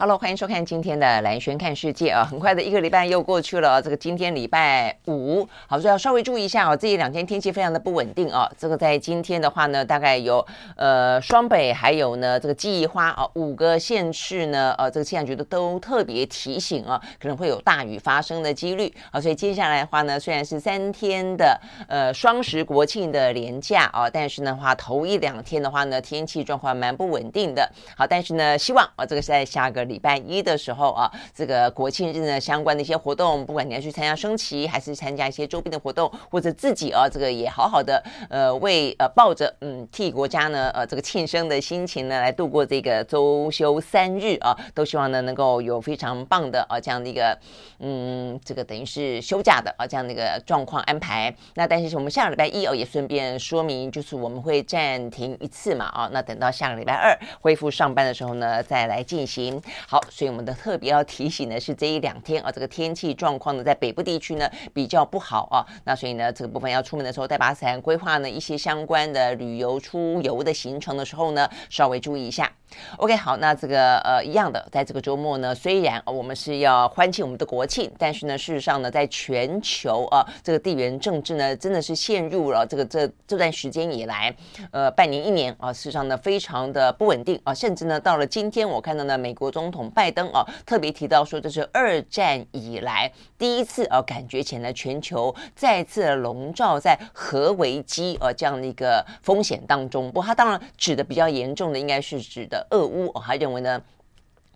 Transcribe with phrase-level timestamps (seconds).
[0.00, 2.24] Hello，欢迎收看今天的蓝轩看世界啊！
[2.24, 6.76] 很快的一个礼拜又过去了，这个今天礼拜五，好，所以要稍微注意一下哦。
[6.76, 8.48] 这一两天天气非常的不稳定啊。
[8.56, 19.20] 这个在今天的话呢，大概有呃双北，还有呢这个基宜花啊五个县市呢，呃这个气象局的都特别提醒啊，可能会有大雨发生的几率啊。
[19.20, 27.68] 所以接下来的话呢，虽然是三天的呃双十国庆的连假啊，但是呢话头一两天的话呢，天气状况蛮不稳定的。
[27.96, 29.87] 好，但是呢，希望啊这个是在下个。
[29.88, 47.36] 礼拜一的时候啊，这个国庆日呢，相关的一些活动，不管你要去参加升旗，还是参加一些周边的活动，或者自己啊，这个也好好的呃为呃抱着嗯替国家呢呃这个庆生的心情呢来度过这个周休三日啊，都希望呢能够有非常棒的啊这样的一个
[47.80, 51.34] 嗯这个等于是休假的啊这样的一个状况安排。
[51.54, 59.60] 那但是我们下个礼拜一哦也顺便说明，就是我们会暂停一次嘛啊，那等到下个礼拜二恢复上班的时候呢再来进行。
[59.86, 65.64] 好，所以我们的特别要提醒的是，这一两天啊，这个天气状况呢，在北部地区呢比较不好啊。
[65.84, 72.50] 那所以呢，这个部分要出门的时候带把伞，规划呢一些相关的旅游出游的行程的时候呢，稍微注意一下。
[72.98, 84.34] OK，好，那这个呃一样的，在这个周末呢，虽然我们是要欢庆我们的国庆，但是呢，事实上呢，在全球啊，这个地缘政治呢，真的是陷入了这个这这段时间以来，
[84.70, 100.08] 呃，半年一年啊，事实上呢，非常的不稳定啊，甚至呢，到了今天，我看到呢，美国总统拜登啊，特别提到说，这是二战以来第一次啊，感觉起来全球再次笼罩在核危机啊这样的一个风险当中。
[100.08, 102.57] 不过，他当然指的比较严重的，应该是指的。
[102.70, 103.82] 俄乌，我还认为呢。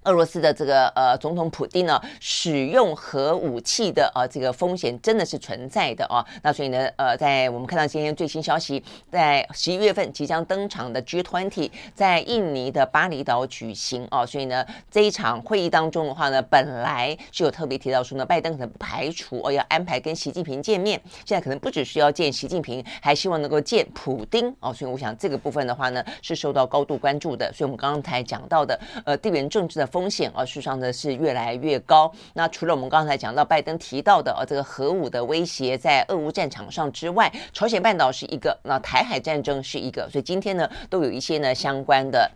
[0.05, 6.25] 俄罗斯的这个呃总统普丁呢，使用核武器的啊这个风险真的是存在的啊。
[6.43, 14.27] 那所以呢，呃，在我们看到今天最新消息，在十一月份即将登场的 G20 在印尼的巴厘岛举行啊。
[14.27, 21.01] 所以呢，这一场会议当中的话呢，本来是有特别提到说呢，拜登可能不排除哦要安排跟习近平见面。
[21.25, 24.75] 现在可能不只是要见习近平，还希望能够见普丁哦。
[24.75, 27.53] 所以我想这个部分的话呢，是受到高度关注的。
[27.53, 29.92] 所以我们刚才讲到的呃地缘政治的。
[29.93, 32.11] 风险而，事实上呢是越来越高。
[32.33, 42.29] 那除了我们刚才讲到拜登提到的呃，这个核武的威胁在俄乌战场上之外，朝鲜半岛是一个，那台海战争是一个，所以今天呢都有一些呢相关的。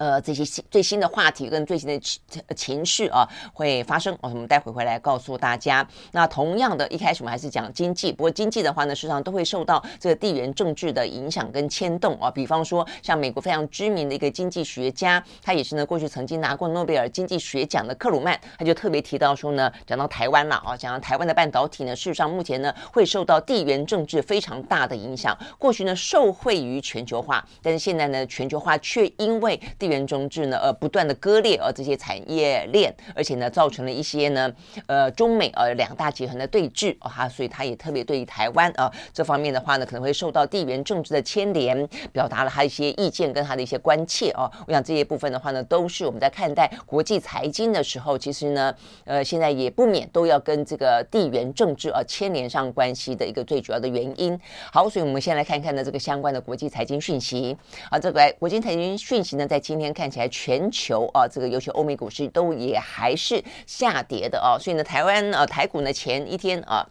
[0.00, 4.16] 呃，这些新最新的话题跟最新的情情绪啊，会发生。
[4.22, 5.86] 我们待会回来告诉大家。
[6.12, 12.30] 那同样的，一开始我们还是讲经济，不过经济的话呢，事实上都会受到这个地缘政治的影响跟牵动啊。
[12.30, 25.36] 比方说，像美国非常知名的一个经济学家，他也是呢过去曾经拿过诺贝尔经济学奖的克鲁曼，他就特别提到说呢，讲到台湾了啊，讲到台湾的半导体呢，事实上目前呢会受到地缘政治非常大的影响。
[25.58, 34.48] 过去呢受惠于全球化，但是现在呢全球化却因为地地缘政治呢，呃，不断的割裂，呃，这些产业链，而且呢，造成了一些呢，
[34.86, 44.48] 呃，中美呃两大集团的对峙啊，哈，所以他也特别对于台湾啊这方面的话呢，可能会受到地缘政治的牵连，表达了他一些意见跟他的一些关切啊。
[44.68, 48.72] 我想这些部分的话呢，都是我们在看待国际财经的时候，其实呢，
[49.04, 54.38] 呃，现在也不免都要跟这个地缘政治啊牵连上关系的一个最主要的原因。
[54.72, 57.56] 好，所以我们先来看看呢这个相关的国际财经讯息
[57.90, 66.86] 啊，这个国际财经讯息呢，在今今天看起来，全球啊，这个尤其欧美股市都也还是下跌的啊，所以呢，台湾啊，台股呢前一天啊。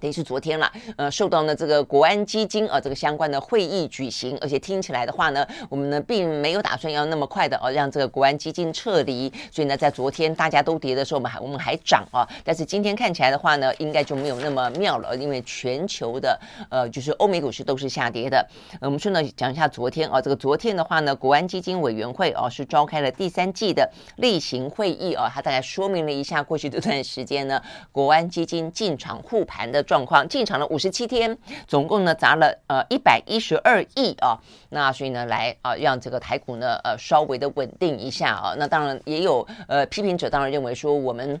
[0.00, 16.40] 等于是昨天了，呃，受到呢这个国安基金啊这个相关的会议举行，而且听起来的话呢，我们呢并没有打算要那么快的哦让这个国安基金撤离，所以呢在昨天大家都跌的时候，我们还我们还涨啊，但是今天看起来的话呢，应该就没有那么妙了，因为全球的
[16.70, 18.48] 呃就是欧美股市都是下跌的。
[18.80, 23.86] 呃、我们顺道讲一下昨天啊，这个昨天的话呢，国安基金委员会啊是召开了第三季的
[24.16, 27.60] 例行会议啊，它大概说明了一下过去这段时间呢，
[27.92, 29.84] 国安基金进场护盘的。
[29.90, 31.36] 状况进场了五十七天，
[31.66, 41.40] 总共呢砸了呃一百一十二亿啊，那所以呢来啊让这个台股呢呃稍微的稳定一下啊，那当然也有呃批评者当然认为说我们。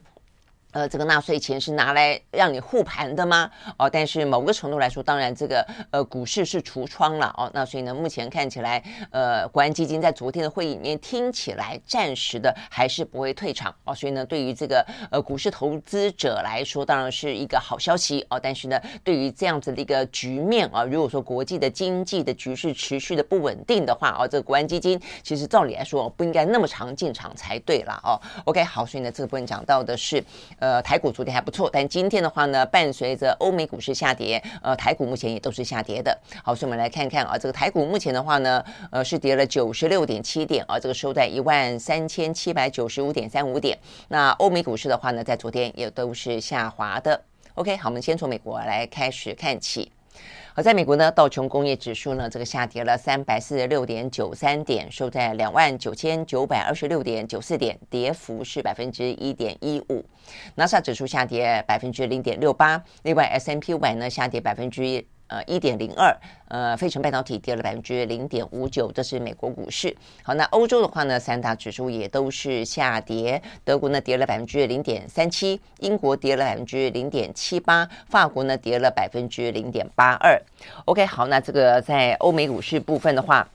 [0.72, 3.50] 呃，这个纳税钱是拿来让你护盘的吗？
[3.76, 7.50] 哦，但是某个程度来说，当然这个呃股市是橱窗了哦。
[7.52, 8.80] 那所以呢，目前看起来，
[9.10, 13.92] 呃，国安基金在昨天的会议里面听起来暂时的还是不会退场哦。
[13.92, 18.38] 所以呢，对于这个呃股市投资者来说，当然是一个好消息哦。
[18.38, 28.14] 但是呢，对于这样子的一个局面啊，如果说国际的经济的局势持续的不稳定的话哦，这个国安基金其实照理来说不应该那么长进场才对了哦。
[28.44, 30.22] OK，好，所以呢，这个部分讲到的是。
[30.60, 36.16] 呃，台股昨天还不错，但今天的话呢，伴随着欧美股市下跌，呃，台股目前也都是下跌的。
[36.44, 38.62] 好，所以我们来看看啊，这个台股目前的话呢，
[38.92, 43.76] 呃，是跌了九十六点七点啊，这个收在一万三千七百九十五点三五点。
[44.08, 47.20] 那欧美股市的话呢，在昨天也都是下滑的。
[47.54, 49.90] OK，好，我们先从美国来开始看起。
[50.54, 60.04] 而，在美国呢，道琼工业指数呢，这个下跌了三百四十六点九三点，收在两万九千九百二十六点九四点，跌幅是百分之一点一五。
[60.56, 65.04] 纳斯达克指数下跌百分之零点六八，另外 S M P 五百呢下跌百分之。
[65.30, 66.14] 呃，一点零二，
[66.48, 69.96] 呃，费城半导体跌了百分之零点五九，这是美国股市。
[70.24, 80.36] 好，那欧洲的话呢，三大指数也都是下跌，德国呢跌了百分之零点三七，英国跌了百分之零点七八，法国呢跌了百分之零点八二。
[80.86, 83.48] OK，好，那这个在欧美股市部分的话。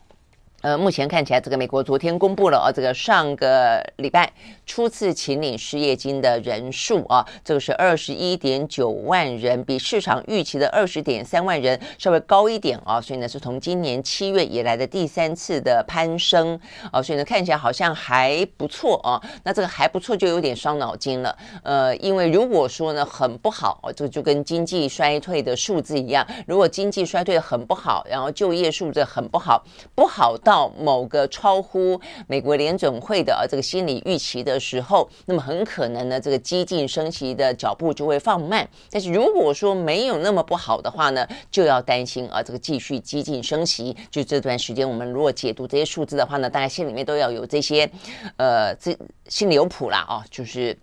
[0.65, 4.33] 呃，目前看起来，这个美国昨天公布了啊，这个上个礼拜
[4.65, 16.59] 初次请领失业金的人数啊，这个是二十一点九万人，比市场预期的二十点三万人稍微高一点啊，所以呢，是从今年七月以来的第三次的攀升
[16.91, 19.21] 啊，所以呢，看起来好像还不错啊。
[19.43, 21.37] 那这个还不错，就有点伤脑筋了。
[21.61, 29.63] 呃，因为如果说呢很不好，这就跟经济衰退的数字一样，如果经济衰退很不好，然后就业数字很不好，
[29.93, 30.54] 不好到。
[30.55, 38.65] 到某个超乎美国联准会的这个心理预期的时候，那么很可能呢，这个激进升息的脚步就会放慢。
[38.89, 43.93] 但是如果说没有那么不好的话呢，就要担心啊，这个继续激进升息。
[44.09, 47.89] 就这段时间，我们如果解读这些数字的话呢，大家心里面都要有这些，
[48.37, 48.97] 呃，这
[49.27, 50.77] 心里有谱啦啊，就是。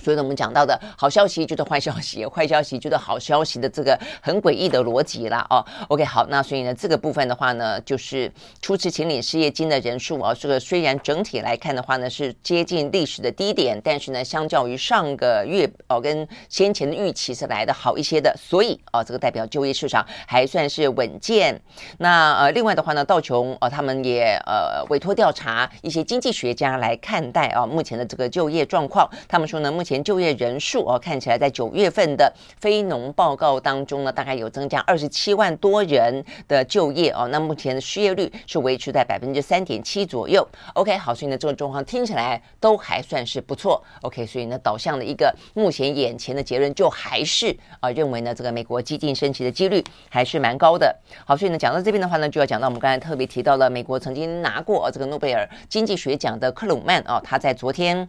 [0.00, 5.46] 所以呢，我们讲到的好消息就是坏消息，坏消息就是好消息的这个很诡异的逻辑啦。
[5.50, 5.64] 哦。
[5.88, 8.32] OK，好，那所以呢，这个部分的话呢，就是
[8.62, 21.60] 初次请领失业金的人数啊，这个虽然整体来看的话呢是接近历史的低点，但是呢，相较于上个月哦，跟先前的预期是来的好一些的，所以啊，这个代表就业市场还算是稳健。
[21.98, 29.89] 那呃，另外的话呢，道琼啊，他们也呃委托调查一些经济学家来看待啊目前的这个就业状况，他们说呢，目前。
[29.90, 37.26] 前就业人数哦，看起来在九月份的非农报告当中呢，大概有增加二十七万多人的就业哦。
[37.32, 40.46] 那目前的失业率是维持在百分之三点七左右。
[40.74, 43.82] OK，好，所以呢，这个状况听起来都还算是不错。
[44.02, 50.96] OK，所以呢，导向的一个目前眼前的结论就还是啊，认为呢，这个美国激进升级的几率还是蛮高的。
[51.26, 58.08] 好，所以呢，讲到这边的话呢，就要讲到我们刚才特别提到了美国曾经拿过这个诺贝尔经济学奖的克鲁曼啊，他在昨天。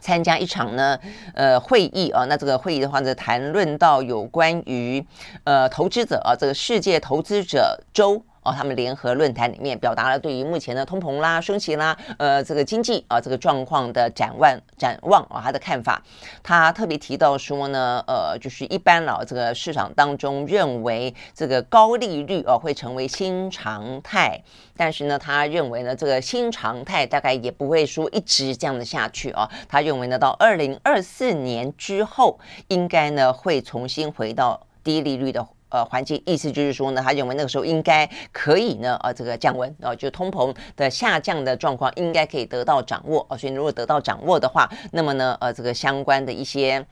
[0.00, 0.98] 参加一场呢，
[1.34, 5.04] 呃，会议啊，那这个会议的话呢，谈论到有关于
[5.44, 8.24] 呃投资者啊，这个世界投资者周。
[8.52, 16.02] 他们联合论坛里面表达了对于目前的通膨啦、升息啦、呃，这个经济啊这个状况的展望展望啊他的看法。
[16.42, 24.40] 他特别提到说呢，呃，就是一般老这个市场当中认为这个高利率啊会成为新常态，
[24.76, 29.48] 但是呢，他认为呢这个新常态大概也不会说一直这样的下去啊。
[29.68, 32.38] 他认为呢，到二零二四年之后，
[32.68, 35.46] 应该呢会重新回到低利率的。
[35.70, 46.84] 呃，环境意思就是说呢，他认为那个时候应该可以呢，呃，这个降温，呃，就通膨的下降的状况应该可以得到掌握，呃，所以如果得到掌握的话，那么呢，呃，这个相关的一些。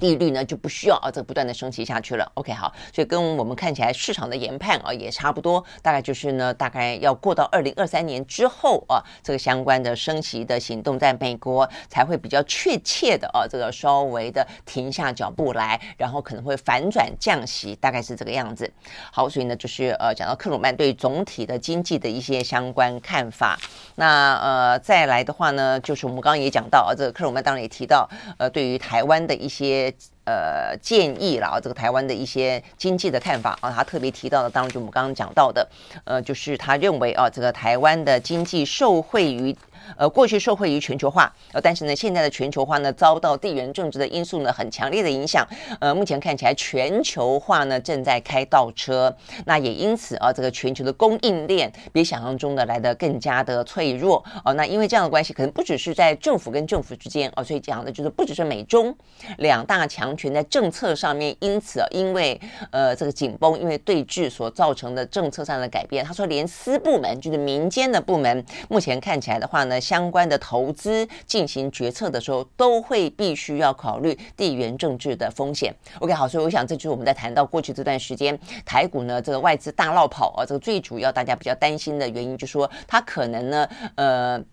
[0.00, 2.30] 利率呢就不需要啊，这不断的升级下去了。
[2.34, 18.70] OK，好，所以跟我们看起来市场的研判啊也差不多，大概就是呢，大概要过到二零二三年之后啊，这个相关的升息的行动在美国才会比较确切的啊，这个稍微的停下脚步来，然后可能会反转降息，大概是这个样子。
[19.12, 23.56] 好，所以呢就是呃讲到克鲁曼对总体的经济的一些相关看法。
[23.94, 28.08] 那呃再来的话呢，就是我们刚刚也讲到啊，这个克鲁曼当然也提到
[28.38, 29.83] 呃对于台湾的一些。
[30.24, 35.68] 呃，建议了，这个台湾的一些经济的看法啊，他特别提到的，当然就我们刚刚讲到的，
[36.04, 39.56] 呃，就是他认为啊，这个台湾的经济受惠于。
[39.96, 45.46] 呃，过去受惠于全球化，呃，但是呢，现在的全球化呢，遭到地缘政治的因素呢，很强烈的影响。
[45.80, 49.14] 呃，目前看起来全球化呢正在开倒车，
[49.46, 54.24] 那也因此啊，这个全球的供应链比想象中的来的更加的脆弱。
[54.44, 58.94] 哦、那因为这样的关系，可能不只是在政府跟政府之间，哦、所以讲的就是不只是美中
[59.38, 66.04] 两大强权在政策上面，因此啊，因为呃这个紧绷，因为对峙所造成的政策上的改变。
[66.04, 69.73] 他说，连私部门就是民间的部门，目前看起来的话呢。
[69.80, 75.74] 相关的投资进行决策的时候，都会必须要考虑地缘政治的风险。
[76.00, 84.44] OK，好，所以我想这就是我们在谈到过去这段时间台股呢，这个外资大落跑啊，这个最主要大家比较担心的原因，就是说它可能呢，呃。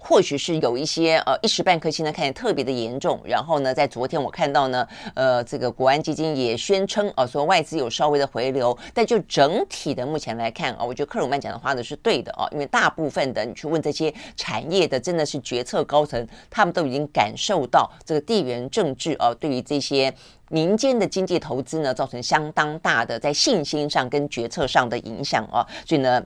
[0.00, 20.14] 或许是有一些呃一时半刻现在看起来特别的严重，然后呢，在昨天我看到呢，呃，这个国安基金也宣称啊，说外资有稍微的回流，但就整体的目前来看啊，我觉得克鲁曼讲的话呢是对的啊，因为大部分的你去问这些产业的真的是决策高层，他们都已经感受到这个地缘政治啊，对于这些
[20.48, 26.24] 民间的经济投资呢，造成相当大的在信心上跟决策上的影响啊，所以呢。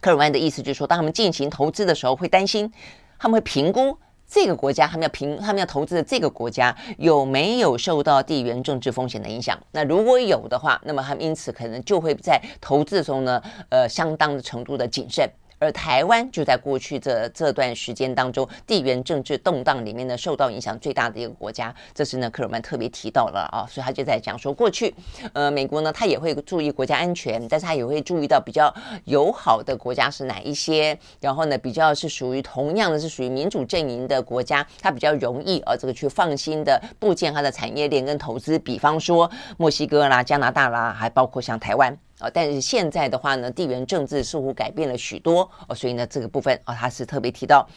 [0.00, 2.72] 克鲁曼的意思就是说，当他们进行投资的时候，会担心，
[3.18, 9.58] 他们会评估这个国家，他们要评，他们要投资的这个国家有没有受到地缘政治风险的影响。
[9.72, 15.28] 那如果有的话，那么他们因此可能就会在投资的时候呢，呃，相当的程度的谨慎。
[15.58, 24.94] 而台湾就在过去这这段时间当中，地缘政治动荡里面呢，受到影响最大的一个国家，这是呢克鲁曼特别提到了啊，所以他就在讲说，过去
[25.32, 28.72] 呃美国呢，他也会注意国家安全，但是他也会注意到比较
[29.04, 41.98] 友好的国家是哪一些，然后呢比较是属于同样的是属于民主阵营的国家，他比较容易啊这个去放心的布建他的产业链跟投资，比方说墨西哥啦、加拿大啦，还包括像台湾。
[42.18, 47.68] 啊，但是现在的话呢，地缘政治似乎改变了许多哦，所以呢，这个部分啊，他是特别提到。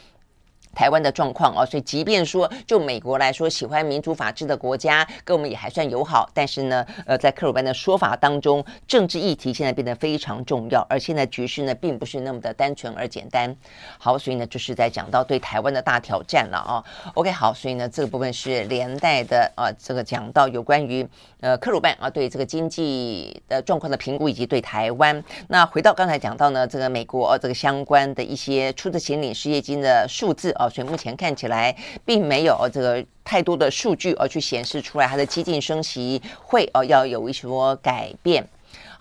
[0.73, 13.53] 台湾的状况哦，所以即便说就美国来说，喜欢民主法治的国家跟我们也还算友好，但是呢，呃，在克鲁班的说法当中，政治议题现在变得非常重要，而现在局势呢，并不是那么的单纯而简单。
[13.97, 16.83] 好，所以呢，就是在讲到对台湾的大挑战了啊。
[17.15, 21.05] OK，好，所以呢，这个部分是连带的啊，这个讲到有关于
[21.41, 25.21] 呃克鲁班啊对这个经济的状况的评估，以及对台湾。
[25.49, 30.55] 那回到刚才讲到呢，这个美国啊这个相关的一些出资请领失业金的数字。
[30.61, 31.75] 哦，所以目前看起来
[32.05, 37.47] 并没有这个太多的数据而去显示出来它的激进升级会哦要有一些
[37.81, 38.47] 改变。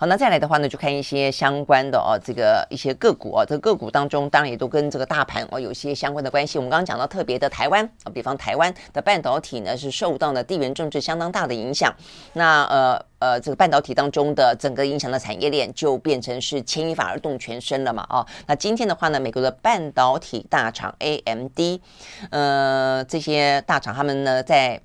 [0.01, 6.57] 好，那再来的话呢，就看一些相关的哦，这个一些个股哦，这个个股当中当然也都跟这个大盘哦有一些相关的关系。
[6.57, 11.93] 我们刚刚讲到特别的台湾啊，比方台湾的半导体呢是受到了地缘政治相当大的影响。
[12.33, 18.25] 那呃呃，这个半导体当中的整个影响的产业链就变成是牵一发而动全身了嘛啊。
[18.47, 21.59] 那今天的话呢，美国的半导体大厂 AMD，
[22.31, 24.81] 呃，这些大厂他们呢在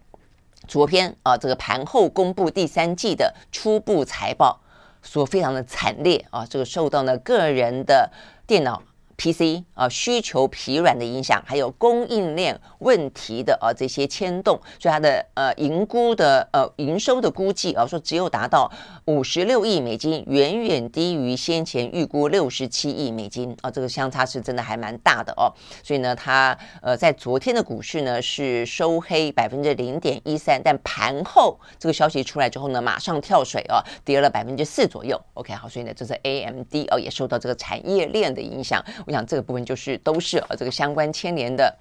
[0.69, 4.61] 昨天啊这个盘后公布第三季的初步财报。
[5.07, 8.11] 说非常的惨烈啊，这个受到呢个人的
[8.47, 8.83] 电脑。
[9.19, 18.71] PC 啊，需求疲软的影响，还有供应链问题的啊这些牵动，所以它的呃盈估的呃营收的估计啊，说只有达到
[19.07, 25.47] 五十六亿美金，远远低于先前预估六十七亿美金啊，这个相差是真的还蛮大的哦。
[25.85, 35.17] 所以呢，它呃在昨天的股市呢是收黑百分之零点一三，但盘后这个消息出来之后呢，马上跳水啊，跌了百分之四左右。
[35.35, 38.85] OK，好，所以呢，这是 AMD 哦，也受到这个产业链的影响。
[39.07, 41.73] 我想这个部分就是都是呃这个相关牵连的。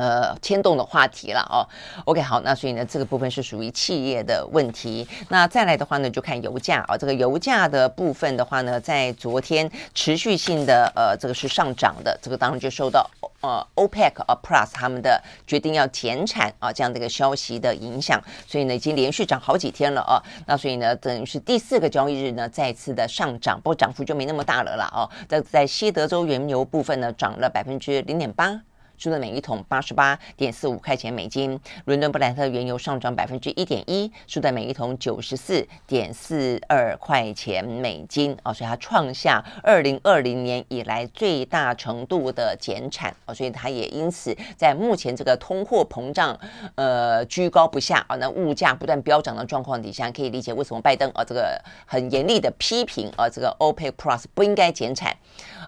[0.00, 1.60] 呃，牵动的话题了哦。
[2.06, 5.06] OK，好，那所以呢，这个部分是属于企业的问题。
[5.28, 6.96] 那再来的话呢，就看油价啊。
[6.96, 12.18] 这个油价的部分的话呢，在昨天持续性的呃，这个是上涨的。
[12.22, 13.10] 这个当然就受到
[13.42, 20.16] 呃 OPEC 啊 Plus 他们的决定要减产啊这样的一个消息的影响，所以呢，已经连续涨好几天了啊。
[20.46, 25.04] 那所以呢，等于是第四个交易日呢，再次的上涨，不过涨幅就没那么大了啦哦。
[25.28, 28.62] 在在西德州原油部分呢，涨了百分之零点八。
[29.00, 38.36] 输的每一桶八十八点四五块钱美金，伦敦布兰特原油上涨百分之一点一，输的每一桶九十四点四二块钱美金。
[38.44, 43.16] 哦，所以它创下二零二零年以来最大程度的减产。
[43.24, 46.38] 哦，所以它也因此在目前这个通货膨胀
[46.74, 48.04] 呃居高不下。
[48.06, 55.16] 啊，那物价不断飙涨的状况底下，可以理解为什么拜登啊这个很严厉的批评啊这个 OPEC Plus 不应该减产，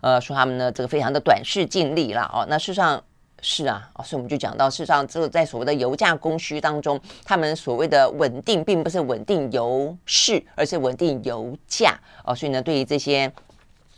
[0.02, 3.02] 呃说他们呢这个非常的短视近利了哦，那事实上。
[3.42, 11.94] 是啊，所以我们就讲到，事实上，这个在所谓的油价供需当中，他们所谓的稳定，并不是稳定油市，而是稳定油价
[12.24, 12.34] 哦。
[12.34, 13.30] 所以呢，对于这些。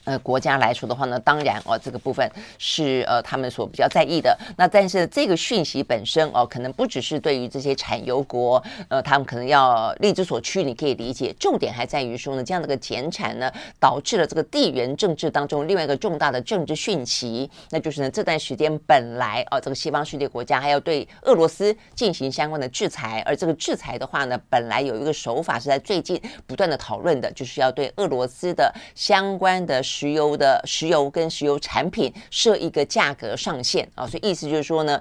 [0.04, 4.36] 呃，国家来说的话呢，当然哦，这个部分是呃他们所比较在意的。
[4.56, 11.34] 那但是这个讯息本身哦，可能不只是对于这些产油国，呃，他们可能要力之所趋，你可以理解。
[11.40, 29.82] 重点还在于说呢，这样的一个减产呢，导致了这个地缘政治当中另外一个重大的政治讯息，那就是呢，这段时间本来哦，这个西方世界国家还要对俄罗斯进行相关的制裁，而这个制裁的话呢，本来有一个手法是在最近不断的讨论的，就是要对俄罗斯的相关的。
[29.94, 35.00] 石油的石油跟石油产品设一个价格上限啊，所以意思就是说呢，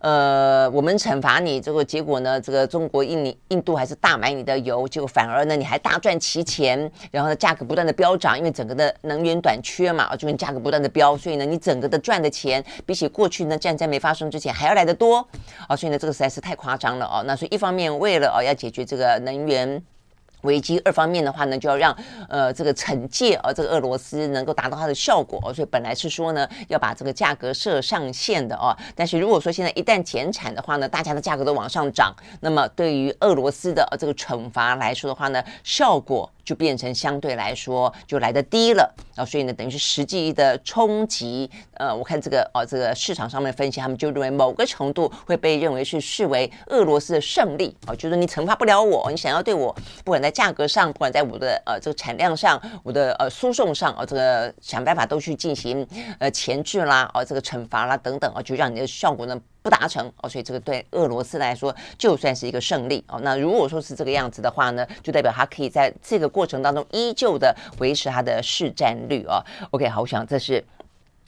[0.00, 15.18] 呃，我们惩罚你这个结果呢，这个中国、印尼、印度还是大买你的油，结果反而呢你还大赚其钱，然后呢价格不断的飙涨，因为整个的能源短缺嘛，啊就跟价格不断的飙，所以呢你整个的赚的钱比起过去呢战争没发生之前还要来得多
[15.68, 17.22] 啊，所以呢这个实在是太夸张了哦。
[17.26, 19.82] 那所以一方面为了哦要解决这个能源。
[20.42, 21.96] 危机，二方面的话呢，就要让
[22.28, 36.30] 呃这个惩戒啊，这个俄罗斯能够达到它的效果，所以本来是说呢要把这个价格设上限的哦，但是如果说现在一旦减产的话呢，大家的价格都往上涨，那么对于俄罗斯的这个惩罚来说的话呢，效果。
[36.50, 41.48] 就变成相对来说就来得低了啊，所以呢，等于是实际的冲击。
[41.74, 49.72] 呃，我看这个哦，这个市场上面分析，他们就认为某个程度会被认为是视为俄罗斯的胜利啊，就是你惩罚不了我，你想要对我
[50.04, 55.86] 不管在价格上，不管在我的呃这个产量上，我的呃输送上啊，这个想办法都去进行
[56.18, 59.40] 呃钳制啦，哦这个惩罚啦等等啊，就让你的效果呢。
[59.62, 63.20] 不达成哦，所以这个对俄罗斯来说就算是一个胜利哦。
[63.22, 69.44] 那如果说是这个样子的话呢，就代表他可以在这个过程当中依旧的维持他的市占率哦。
[69.70, 70.64] OK，好，我想这是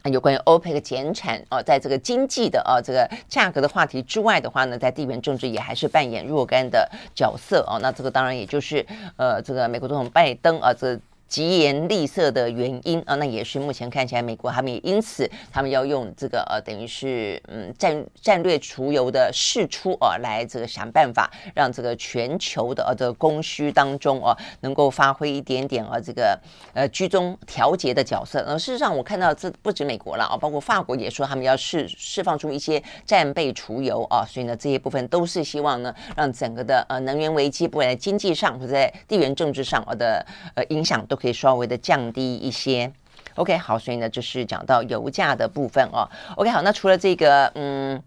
[0.04, 7.78] 有关于 OPEC 减产哦，在这个经济的啊这个价格的话题之外的话呢，在地缘政治也还是扮演若干的角色哦。
[7.82, 8.84] 那这个当然也就是
[9.16, 10.98] 呃，这个美国总统拜登啊这。
[11.32, 26.38] 疾言厉色的原因啊，那也是目前看起来，美国他们也因此，他们要用这个呃，等于是嗯战战略储油的释出啊，来这个想办法让这个全球的呃的供需当中啊，能够发挥一点点啊这个
[26.74, 28.44] 呃居中调节的角色。
[28.46, 40.22] 那事实上，我看到这不止美国了啊，包括法国也说他们要释释放出一些战备储油啊，所以呢，这些部分都是希望呢，让整个的呃能源危机，不管在经济上或者在地缘政治上的
[40.54, 41.21] 呃影响都。
[41.22, 42.92] 可以稍微的降低一些
[43.36, 48.02] ，OK，好，所以呢，就是讲到油价的部分哦，OK，好，那除了这个，嗯。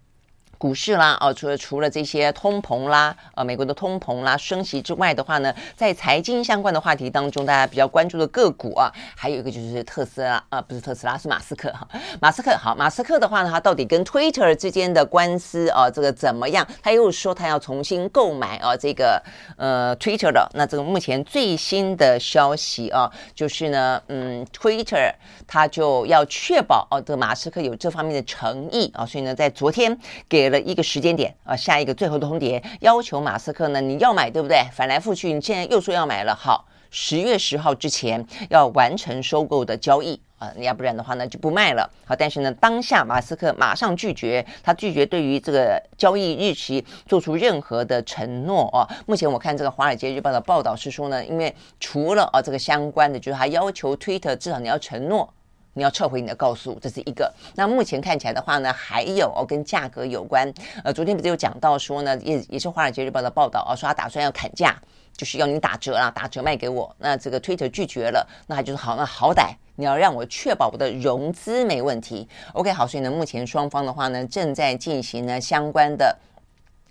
[0.58, 11.86] 股市啦，哦，除了除了这些通膨啦，呃，美国的通膨啦，升息之外的话呢，在财经相关的话题当中，大家比较关注的个股啊，还有一个就是特斯拉啊，不是特斯拉，是马斯克哈，
[12.22, 16.66] 马斯克好，马斯克的话呢，他到底跟 Twitter 之间的官司啊，这个怎么样？
[16.82, 19.22] 他又说他要重新购买啊，这个
[19.58, 25.12] 呃 Twitter 的，那这个目前最新的消息啊，就是呢，嗯，Twitter
[25.46, 29.94] 他就要确保哦，这个马斯克有这方面的诚意啊，所以呢，在昨天
[30.28, 30.46] 给。
[30.46, 34.62] 给一个时间点啊，下一个最后的通牒，要求马斯克呢，你要买对不对？
[34.72, 41.90] 反来覆去，你现在又说要买了，好，十月十号之前要完成收购的交易啊，你要不然的话呢就不卖了。
[42.04, 48.86] 好，但是呢，当下马斯克马上拒绝，他拒绝对于这个交易日期做出任何的承诺啊。
[49.06, 55.32] 目前我看这个《华尔街日报》的报道是说呢，因为除了啊这个相关的，就是他要求 Twitter 至少你要承诺。
[55.76, 57.30] 你要撤回你的告诉，这是一个。
[57.54, 60.50] 那目前看起来的话呢，还有哦，跟价格有关。
[60.82, 64.74] 呃，昨天不是有讲到说呢，也也是《华尔街日报》的报道啊，说他打算要砍价，
[65.14, 66.96] 就是要你打折啊，打折卖给我。
[66.98, 72.26] 那这个推特拒绝了，那他就是好，那好歹你要让我确保我的融资没问题。
[72.54, 76.18] OK，好，所以呢，目前双方的话呢，正在进行呢相关的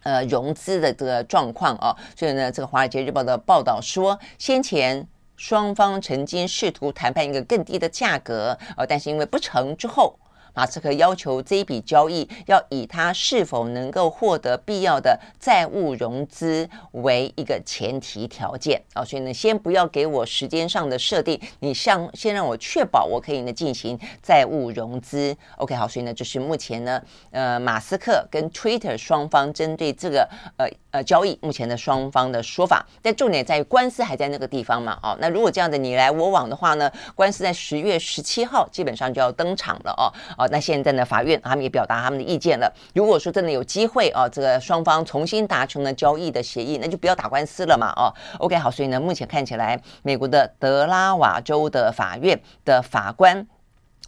[0.03, 1.95] 呃融资的这个状况啊。
[2.15, 5.07] 所以呢，这个《华尔街日报》的报道说，先前。
[5.37, 10.17] 双方曾经试图谈判一个更低的价格，呃，但是因为不成之后。
[10.57, 25.35] 马斯克要求这一笔交易要以他是否能够获得必要的债务融资为一个前提条件啊，所以呢，先不要给我时间上的设定，你像先让我确保我可以呢进行债务融资。
[25.57, 30.25] OK，好，所以呢，就是目前呢，呃，马斯克跟 Twitter 双方针对这个
[30.57, 40.47] 呃呃交易，目前的双方的说法，但重点在于官司还在那个地方嘛，哦，那如果这样的你来我往的话呢，官司在十月十七号基本上就要登场了哦，哦。
[40.49, 42.73] 那现在呢，法院他们也表达他们的意见了。
[42.93, 48.07] 如果说真的有机会啊，这个双方重新达成了交易的协议，那就不要打官司了嘛，哦
[48.39, 53.45] ，OK，好，所以呢，目前看起来，美国的德拉瓦州的法院的法官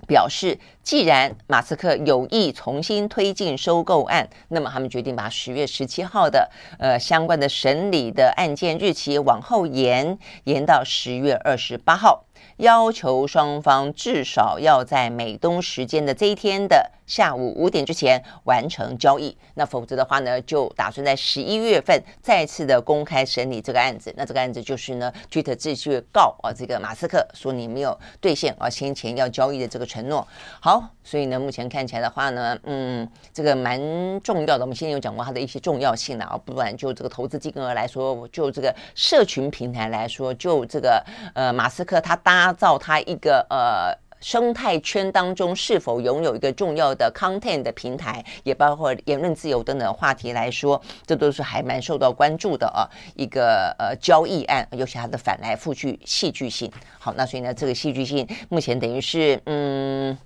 [0.05, 12.25] 表示，既然马斯克有意重新推进收购案，那么他们决定把十月十七号的呃相关的审理的案件日期往后延，延到十月二十八号。
[12.57, 24.13] 要求双方至少要在美东时间的这一天的下午五点之前完成交易，那否则的话呢，就打算在十一月份再次的公开审理这个案子。
[24.15, 30.27] 那这个案子就是呢，Twitter 继续告啊，这个马斯克说你没有兑现啊先前要交易的这个承诺。
[30.59, 33.79] 好，所以呢，目前看起来的话呢，嗯，这个蛮
[34.21, 34.65] 重要的。
[34.65, 41.01] 我们先前有讲过它的一些重要性啊，不管就这个投资金额来说，就这个社群平台来说，就这个
[41.33, 44.06] 呃，马斯克他打造他一个呃。
[44.19, 52.89] 生态圈当中是否拥有一个重要的 content 的平台，也包括言论自由等等话题来说，这都是还蛮受到关注的啊。
[53.15, 56.71] 一个呃交易案，尤其它的反来覆去戏剧性。
[56.99, 60.17] 好，那所以呢，这个戏剧性目前等于是嗯，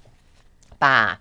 [0.78, 1.20] 把。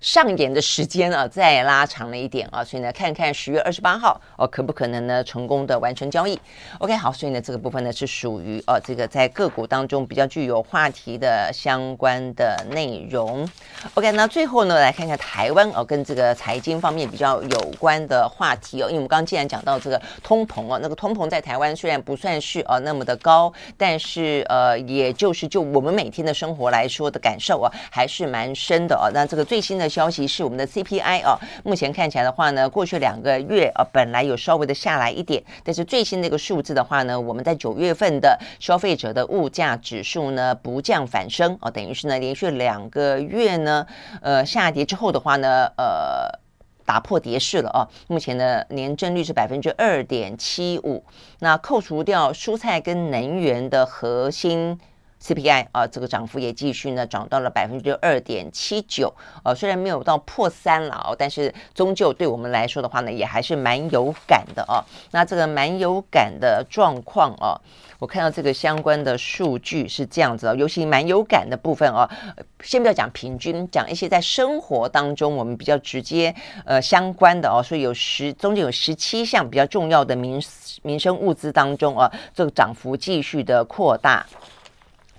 [0.00, 6.40] 上演的时间啊，再拉长了一点啊，所以呢，看看十月二十八号哦，可不可能呢成功的完成交易
[6.78, 13.46] ？OK，好，所以呢，这个部分呢是属于呃、这个在个股当中比较具有话题的相关的内容。
[13.92, 29.10] OK，那最后呢，来看一下台湾哦、跟这个财经方面比较有关的话题哦，因为我们刚刚既然讲到这个通膨哦、那个通膨在台湾虽然不算是呃、那么的高，但是呃，也就是就我们每天的生活来说的感受啊，还是蛮深的啊。
[29.12, 29.89] 那这个最新的。
[29.90, 43.84] 消息是我们的 CPI 啊，目前看起来的话呢，过去两个月啊，本来有稍微的下来一点，但是最新的一个数字的话呢，我们在九月份的消费者的物价指数呢不降反升啊，等于是呢连续两个月呢
[44.22, 46.38] 呃下跌之后的话呢，呃
[46.86, 51.04] 打破跌势了啊，目前的年增率是百分之二点七五，
[51.40, 54.78] 那扣除掉蔬菜跟能源的核心。
[55.22, 59.14] CPI 啊，这个涨幅也继续呢，涨到了百分之二点七九。
[59.44, 64.82] 呃，虽然没有到破三了哦，但是终究对我们来说的话呢，也还是蛮有感的哦。
[65.10, 67.60] 那这个蛮有感的状况哦，
[67.98, 72.08] 我看到这个相关的数据是这样子哦，尤其蛮有感的部分哦，
[72.62, 80.42] 先不要讲平均，讲一些在生活当中我们比较直接呃相关的哦，所以有十中间有十七项比较重要的民
[80.82, 84.26] 民生物资当中啊，这个涨幅继续的扩大。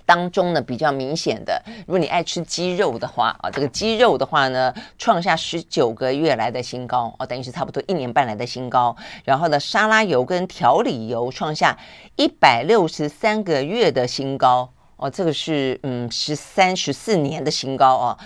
[0.04, 8.94] 当中呢，比较明显的，如果你爱吃鸡肉的话啊，这个鸡肉的话呢，创下十九个月来的新高哦，等于是差不多一年半来的新高。
[9.24, 11.78] 然后呢，沙拉油跟调理油创下
[12.16, 18.18] 一百六十三个月的新高哦，这个是嗯十三十四年的新高啊。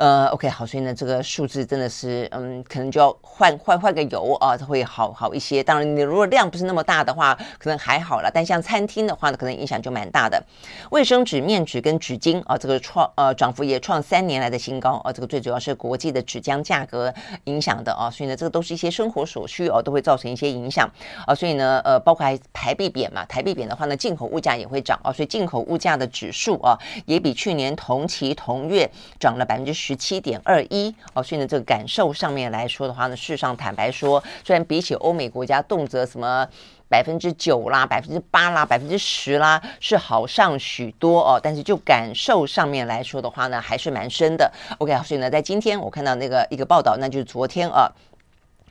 [0.00, 5.62] 呃，OK，好，所以呢，这个数字真的是，嗯，可能就要换换换个油啊，它会好好一些。
[5.62, 8.30] 当然，你如果量不是那么大的话，可能还好了。
[8.32, 10.42] 但像餐厅的话呢，可能影响就蛮大的。
[10.90, 15.12] 卫生纸、面纸跟纸巾啊，这个创呃涨幅也创三年来的新高啊。
[15.12, 17.12] 这个最主要是国际的纸浆价格
[17.44, 20.90] 影响的啊，所以呢，这个都是一些生活所需哦，都会造成一些影响
[21.26, 21.34] 啊。
[21.34, 25.12] 所以呢，呃，包括还台币贬嘛，台币贬的话呢，进口物价也会涨啊。
[25.12, 29.89] 所以进口物价的指数啊，也比去年同期同月涨了百分之十。
[29.90, 36.46] 十七点二一哦，所以呢，这个感受上面来说的话呢，事实上坦白说，虽然比起欧美国家动辄什么
[36.88, 44.48] 百分之九啦、百分之八啦、百分之十啦，是好上许多哦，但是就感受上面来说的话呢，还是蛮深的。
[44.78, 47.90] OK，所以呢，在今天我看到那个一个报道，那就是昨天啊。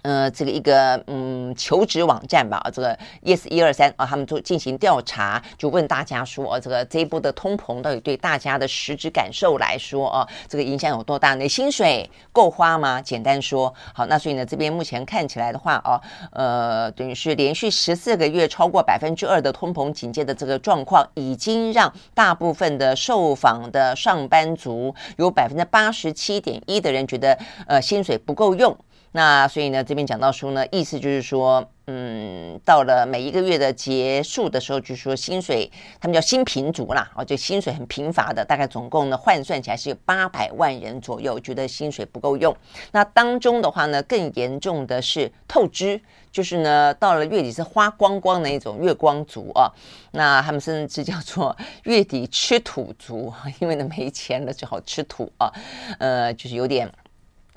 [0.01, 11.35] 呃，这个一个嗯求职网站吧，这个 Yes 一二三啊，他们都进行调查，就问大家说，哦，这个这一波的通膨到底对大家的实质感受来说，哦，这个影响有多大？
[11.35, 13.01] 你薪水够花吗？
[13.01, 15.99] 简单说，好，那所以呢，这边目前看起来的话，哦，
[16.31, 28.75] 呃，等于是连续十四个月超过百分之二的通膨警戒的这个状况，已经让大部分的受访的上班族有百分之八十七点一的人觉得，呃，薪水不够用。
[29.11, 42.55] 那所以呢，这边讲到说呢，意思就是说，嗯，到了每一个月的结束的时候，就是说薪水，他们叫薪贫族啦，哦，就薪水很贫乏的，大概总共呢换算起来是有八百万人左右，觉得薪水不够用。
[42.91, 45.99] 那当中的话呢，更严重的是透支，
[46.31, 49.73] 就是呢到了月底是花光光的一种月光族啊。
[50.11, 55.51] 那他们甚至叫做月底吃土族，因为呢没钱了，只好吃土啊，
[55.97, 56.87] 呃，就是有点。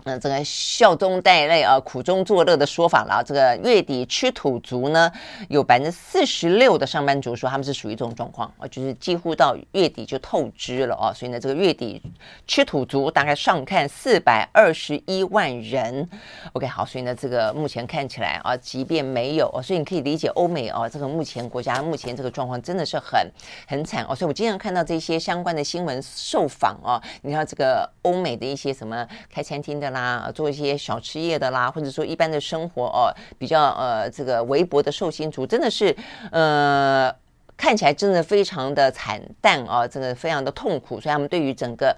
[0.05, 3.23] 那这个笑中带泪啊，苦中作乐的说法了。
[3.25, 5.09] 这个月底吃土族呢，
[5.49, 11.13] 有百分之四十六的上班族说他们是属于这种状况啊，就是几乎到月底就透支了啊。
[11.13, 12.03] 所以呢，这个月底
[12.49, 16.09] 吃土族大概上看四百二十一万人。
[16.53, 23.31] OK，好，所以呢，这个目前看起来啊，即便没有哦，所以你可以理解欧美啊，这个目前国家目前这个状况真的是很
[23.69, 24.17] 很惨哦。
[24.17, 29.93] 所以我经常看到这些相关的新闻受访啊，你看这个欧美的一些什么开餐厅的。
[29.93, 35.95] 啦，做一些小吃业的啦，或者说一般的生活哦，比较呃这个微薄的寿星族，真的是
[36.31, 37.15] 呃
[37.59, 41.95] 看起来真的非常的惨淡啊，真的非常的痛苦，所以他们对于整个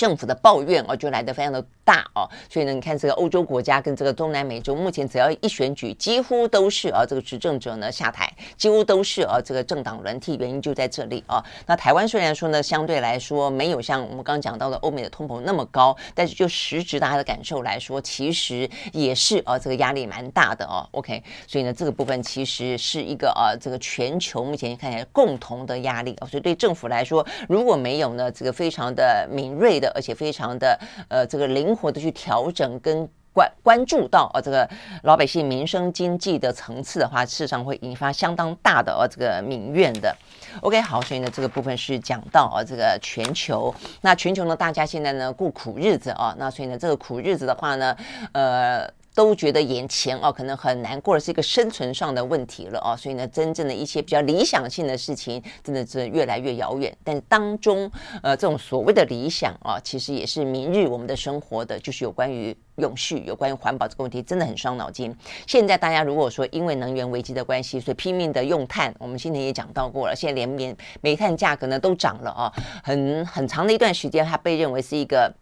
[0.00, 11.44] 政府的抱怨哦，就来得非常的大哦，所以呢，你看这个欧洲国家跟这个东南美洲，目前只要一选举，几乎都是啊这个执政者呢下台，几乎都是啊这个政党轮替，原因就在这里啊。
[11.66, 20.88] 那台湾虽然说呢，相对来说没有像我们刚讲到的欧美的通膨那么高，但是就实质大家的感受来说，其实也是啊这个压力蛮大的哦。
[20.92, 26.26] OK，所以呢，这个部分其实是一个啊这个全球目前看起来共同的压力啊。
[26.26, 31.70] 所以对政府来说，如果没有呢这个非常的敏锐的，而且非常的呃这个灵。
[31.80, 34.68] 活的去调整跟关关注到啊这个
[35.04, 40.14] 老百姓民生经济的层次的话，事实上会引发相当大的啊这个民怨的。
[40.60, 47.96] OK，好，所以呢这个部分是讲到啊这个全球，那全球呢大家现在呢过苦日子啊，那所以呢这个苦日子的话呢，
[48.32, 48.86] 呃。
[49.14, 56.96] 都觉得眼前哦，可能很难过的是一个生存上的问题了哦，所以呢，真正的一些比较理想性的事情，真的是越来越遥远。
[57.02, 57.90] 但当中，
[58.22, 65.14] 呃，这种所谓的理想啊，其实也是明日我们的生活的，就是有关于永续、有关于环保这个问题，真的很伤脑筋。
[65.46, 72.52] 现在大家如果说因为能源危机的关系，所以拼命的用碳，我们今天也讲到过了，现在连煤煤炭价格呢都涨了啊，
[72.84, 75.34] 很很长的一段时间，它被认为是一个。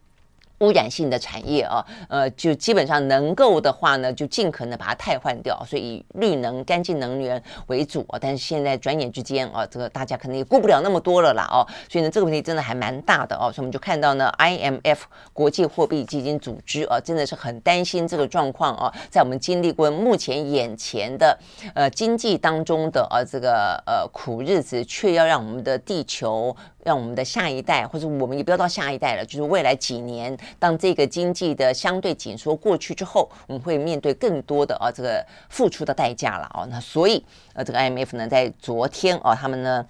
[0.60, 8.18] 污染性的产业啊，呃，就基本上能够的话呢，就尽可能把它汰换掉，所以以绿能、干净能源为主啊。
[8.20, 11.66] 但是现在转眼之间啊，这个大家可能也顾不了那么多了啦哦。
[11.88, 13.52] 所以呢，这个问题真的还蛮大的哦。
[13.52, 14.98] 所以我们就看到呢，IMF
[15.32, 18.92] 国际货币基金组织啊，真的是很担心这个状况啊。
[19.10, 21.38] 在我们经历过目前眼前的
[21.74, 26.56] 呃经济当中的呃这个呃苦日子，却要让我们的地球。
[26.88, 36.66] 让我们的下一代，或者我们也不要到下一代了，就是未来几年，当这个经济的相对紧缩过去之后，我们会面对更多的啊这个付出的代价了哦。
[36.70, 37.22] 那所以
[37.52, 39.84] 呃，这个 IMF 呢，在昨天哦，他们呢。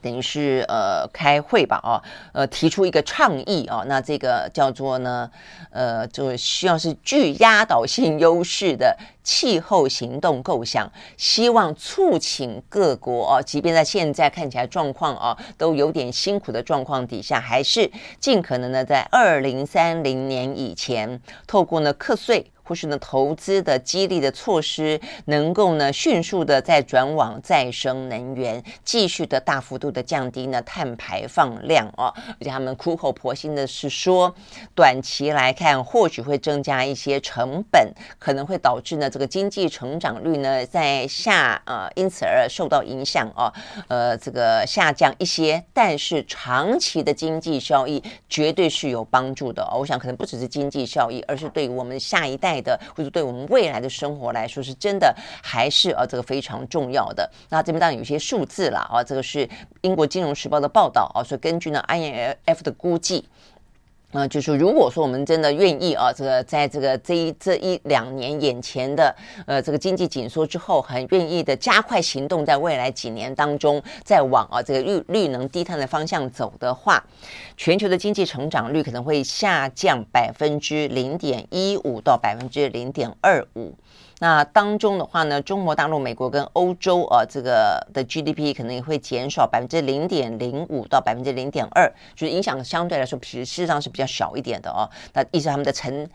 [0.00, 2.00] 等于是呃开会吧哦，
[2.32, 5.28] 呃提出一个倡议哦，那这个叫做呢
[5.70, 8.96] 呃就需要是具压倒性优势的
[9.28, 22.50] 气候行动构想，希望促请各国哦，即便在现在看起来状况哦都有点辛苦的状况底下，还是尽可能的在二零三零年以前，透过呢课税。
[22.68, 32.12] 或是呢，投资的激励的措施能够呢迅速的再转往再生能源，继续的大幅度的降低呢碳排放量哦。
[32.14, 34.34] 而且他们苦口婆心的是说，
[34.74, 43.52] 短期来看或许会增加一些成本，可能会导致呢这个经济成长率呢在下呃，因此而受到影响哦。
[43.88, 49.80] 呃，这个下降一些，但是长期的经济效益绝对是有帮助的哦。
[49.80, 52.60] 我想可能不只是经济效益，而是对我们下一代。
[52.60, 57.28] 的，或者对我们未来的生活来说，是真的还是啊这个非常重要的。
[57.48, 59.48] 那这边当然有些数字了啊，这个是
[59.80, 63.28] 英国金融时报的报道啊，所以根据呢 IMF 的估计。
[64.10, 69.14] 啊、呃，就是如果说我们真的愿意啊，这个在这个这一这一两年眼前的
[69.46, 77.04] 呃这个经济紧缩之后，很愿意的加快行动，在未来几年当中再往啊这个绿绿能低碳的方向走的话，
[77.58, 83.74] 全球的经济成长率可能会下降百分之零点一五到百分之零点二五。
[84.20, 94.88] 那当中的话呢，中国大陆、美国跟欧洲啊，这个的 GDP 可能也会减少百分之零点零五到百分之零点二，就是影响相对来说，其实事实上是比较小一点的哦。
[95.12, 96.08] 那意思他们的成。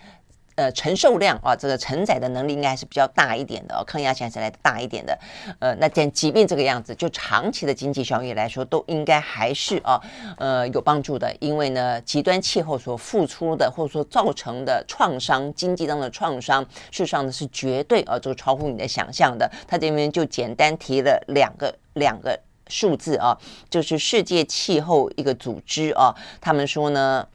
[0.56, 5.18] 呃，承受量啊，这个承载的能力应该还是比较大一点的哦，抗压性还是来大一点的。
[5.60, 10.00] 呃，那但即便这个样子，就长期的经济效益来说，都应该还是啊，
[10.38, 11.36] 呃，有帮助的。
[11.40, 19.50] 因为呢，极端气候所付出的或者说造成的创伤，经济当中的创伤，事实上呢是绝对啊，这个超乎你的想象的。
[19.68, 23.36] 他这边就简单提了两个两个数字啊，
[23.72, 27.28] 就是世界气候一个组织啊，他们说呢。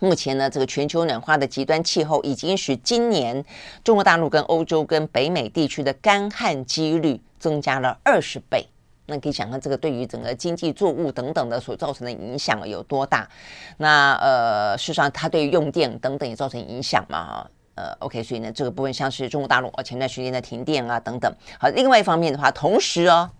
[0.00, 3.44] 目前呢，这个全球暖化的极端气候已经使今年
[3.84, 8.66] 中国大陆跟欧洲跟北美地区的干旱几率增加了二十倍。
[9.06, 13.28] 那可以想象，这个对于整个经济作物等等的所造成的影响有多大？
[13.76, 17.46] 那呃，事实上它对于用电等等也造成影响嘛？
[17.74, 21.32] 呃，OK，所以呢，这个部分像是中国大陆啊前段时间的停电啊等等。
[21.58, 23.30] 好，另外一方面的话，同时哦。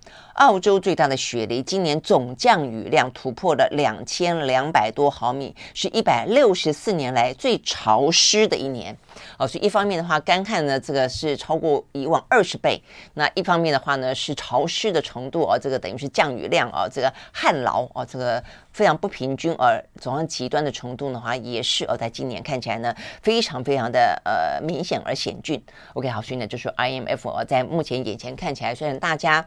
[0.40, 8.96] 澳洲最大的雪梨今年总降雨量突破了两千两百多毫米，是一百六十四年来最潮湿的一年。
[9.36, 12.80] 哦，所以一方面的话，干旱呢，这个是超过以往二十倍；
[13.12, 25.62] 那一方面的话呢，是潮湿的程度啊，这个等于是降雨量啊，这个旱涝啊，这个非常不平均而走向极端的程度的话，也是哦，在今年看起来呢，非常非常的呃明显而险峻。
[25.92, 29.44] OK，好，所以呢，就是 IMF 在目前眼前看起来，虽然大家。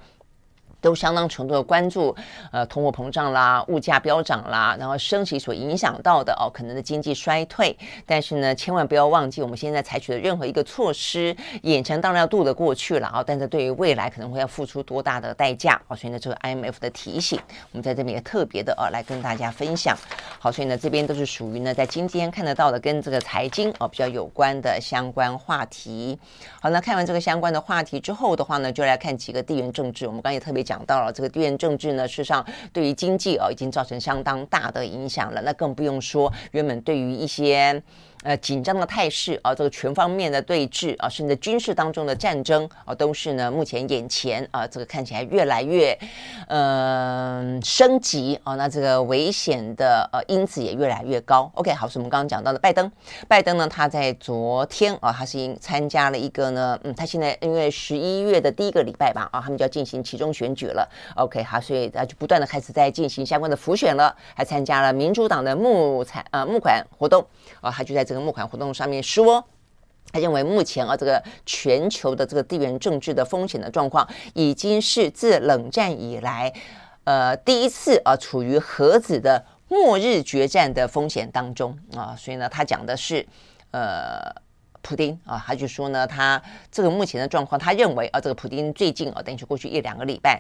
[0.83, 2.13] 都相当程度的关注，
[2.51, 7.75] 呃，通货膨胀啦，物价飙涨啦，然后升息所影响到的哦，可能的经济衰退。
[8.05, 15.95] 但是呢，千万不要忘记，我们现在采取的任何一个措施，眼前当然要度得过去了啊、但是对于未来可能会要付出多大的代价啊、哦？
[15.95, 17.39] 所以呢，这个 IMF 的提醒，
[17.71, 19.97] 我们在这边也特别的呃、来跟大家分享。
[20.37, 26.19] 好，所以呢，这边都是属于呢在今天看得到的跟这个财经哦比较有关的相关话题。
[26.59, 30.05] 好，那看完这个相关的话题之后的话呢，就来看几个地缘政治。
[30.05, 30.72] 我们刚才也特别讲。
[30.73, 35.41] 讲到了这个地缘政治呢，事实上对于经济、哦、已经造成相当大的影响了。
[35.43, 37.81] 那更不用说原本对于一些。
[38.23, 45.91] 呃，紧张的态势啊，这个全方面的对峙啊，甚至军事当中的战争啊，都是呢目前眼前啊，这个看起来越来越
[46.47, 51.51] 嗯、呃、升级啊，那这个危险的呃因子也越来越高。
[51.55, 52.89] OK，好，是我们刚刚讲到的拜登，
[53.27, 60.89] 拜登呢他在昨天啊，他是参加了一个呢，嗯，他现在因为十一月的第一个礼拜吧啊，他们就要进行其中选举了。
[61.17, 67.21] OK，好，所以他就不断的开始在进行相关的浮选了，还参加了民主党的募财呃募款活动
[67.59, 68.12] 啊，他就在这。
[68.13, 69.43] 这个募款活动上面说，
[70.11, 76.53] 他认为目前啊，这个全球的这个地缘政治的风险的状况，已经是自冷战以来，
[77.05, 82.15] 呃，第一次啊，处于核子的末日决战的风险当中啊。
[82.15, 83.25] 所以呢，他讲的是，
[83.71, 84.31] 呃，
[84.83, 86.39] 普丁啊，他就说呢，他
[86.71, 90.39] 这个目前的状况，他认为啊，这个普丁最近啊，等于是过去一两个礼拜。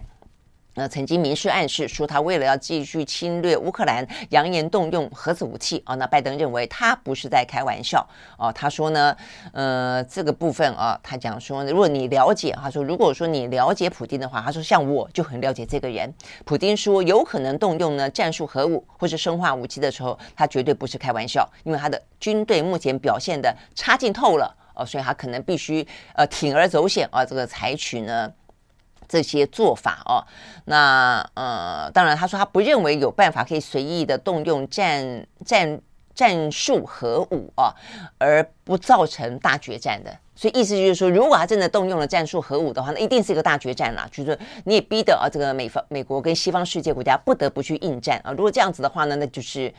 [0.75, 5.93] 那曾经明示暗示说，他为了要继续侵略乌克兰，扬言动用核子武器啊。
[5.95, 8.07] 那拜登认为他不是在开玩笑
[8.37, 8.51] 哦。
[8.51, 9.15] 他说呢，
[9.51, 16.11] 呃，这个部分啊，他讲说，如果你了解，他说，如果说你了解普丁的话，他说像我就很了解这个人。
[16.43, 28.31] 普丁说有可能动用呢战术核武或是生化武器的时候，他绝对不是开玩笑，因为他的军队目前表现的差劲透了哦，所以他可能必须呃铤而走险啊，这个采取呢。
[29.13, 30.25] 这些做法哦，
[30.65, 35.79] 那呃，当然他说他不认为有办法可以随意的动用战战
[36.15, 37.71] 战术核武啊，
[38.17, 40.11] 而不造成大决战的。
[40.35, 44.09] 所以意思就是说，如果他真的动用了战术核武的话，那一定是一个大决战啦。
[44.11, 48.31] 就是你也逼得啊，这个美方美国跟西方世界国家不得不去应战啊。
[48.31, 49.71] 如果这样子的话呢，那就是。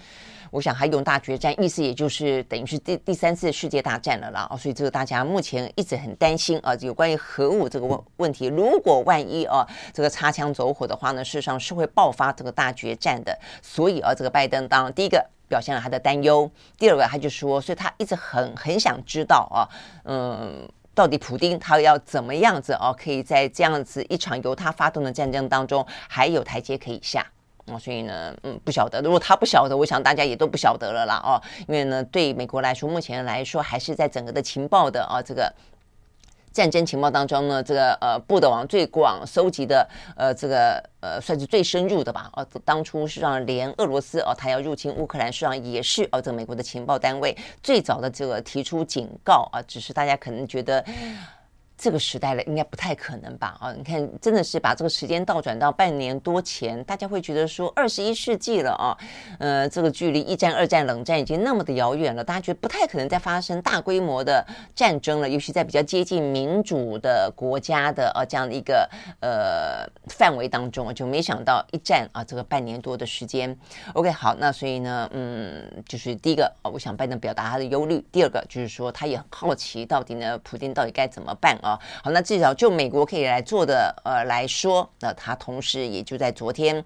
[0.55, 4.47] 我想还用大决战，意思也就是等于是第第三次世界大战了啦。
[4.49, 13.37] 哦，所以这个大家目前一直很担心啊，有关于核武这个问问题，如果万一啊这个擦枪走火的话呢，事实上是会爆发这个大决战的。
[13.61, 19.67] 所以啊，这个拜登当第一个表现了他的担忧，第二个他就说，所以他一直很很想知道啊，
[20.05, 27.27] 嗯，到底普丁他要怎么样子啊，可以在这样子一场由他发动的战争当中还有台阶可以下。
[27.67, 29.01] 哦，所以呢，嗯，不晓得。
[29.01, 31.21] 如果他不晓得，我想大家也都不晓得了啦。
[31.25, 35.51] 哦，因为呢，对美国来说，目前来说还是在整个的情报的啊这个
[36.53, 42.31] 战争情报当中呢，这个呃，布的网最广收集的呃，这个呃，算是最深入的吧。
[42.35, 50.85] 哦，当初是让连俄罗斯哦，他要入侵乌克兰，实际上也是哦，这个美国的情报单位最早的这个提出警告啊，只是大家可能觉得。
[51.77, 53.57] 这个时代了，应该不太可能吧？
[53.61, 58.97] 啊，你看，真的是把这个时间倒转到半年多前，大家会觉得说二十一世纪了啊，
[59.39, 68.89] 呃，这个距离一战、二战、冷战已经那么的遥远了，大家觉得不太可能再发生大规模的战争了，尤其在比较接近民主的国家的啊这样的一个
[69.21, 73.55] 呃范围当中，就没想到一战啊这个半年多的时间。
[73.95, 81.59] OK，好，那所以呢，嗯，就是第一个啊，我想拜登表达他的忧虑；第二个就是说，他也很好奇到底呢，普京到底该怎么办。
[81.65, 86.85] 啊，好，那至少就美国可以来做的，呃来说，那他同时也就在昨天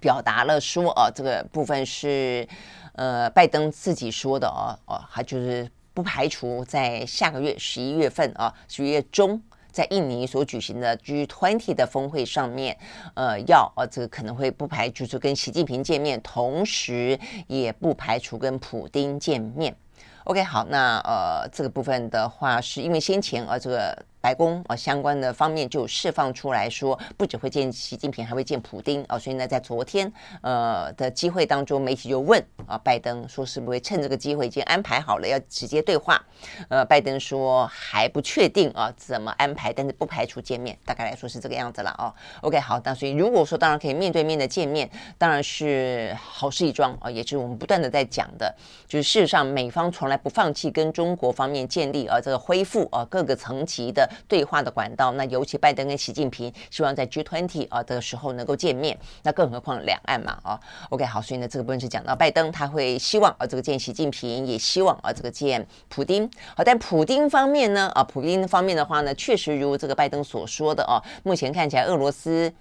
[0.00, 2.46] 表达了说，啊，这个部分是
[2.94, 12.76] 呃拜登自己说的哦，哦，他就是不排除在下个月十一月份啊，十一月中在印尼所举行的 G20 的峰会上面，
[13.14, 19.76] 呃，要呃这个可能会不排除跟习近平见面，同时也不排除跟普丁见面。
[20.24, 24.04] OK，好，那呃，这个部分的话，是因为先前呃，这个。
[24.22, 29.18] 白宫啊，相关的方面就释放出来说，不只会见习近平，还会见普丁啊。
[29.18, 30.10] 所以呢，在昨天
[30.42, 36.24] 呃的机会当中，媒体就问啊，拜登说是不会趁这个机会已经安排好了要直接对话。
[36.68, 40.78] 呃，拜登说还不确定啊，怎么安排，但是不排除见面。
[40.84, 42.14] 大概来说是这个样子了哦。
[42.42, 48.54] OK，好，那所以如果说当然可以面对面的见面，当然是好事一桩啊，也是我们不断的在讲的，
[48.86, 54.08] 就是事实上美方从来不放弃跟中国方面建立啊这个恢复啊各个层级的。
[54.28, 72.52] 对话的管道，那尤其拜登跟习近平希望在 G20 啊的时候能够见面，那更何况两岸嘛啊，OK 好，所以呢这个部分是讲到拜登他会希望啊这个见习近平，也希望啊这个见普丁，好，但普丁方面呢啊普丁方面的话呢，确实如这个拜登所说的啊，目前看起来俄罗斯。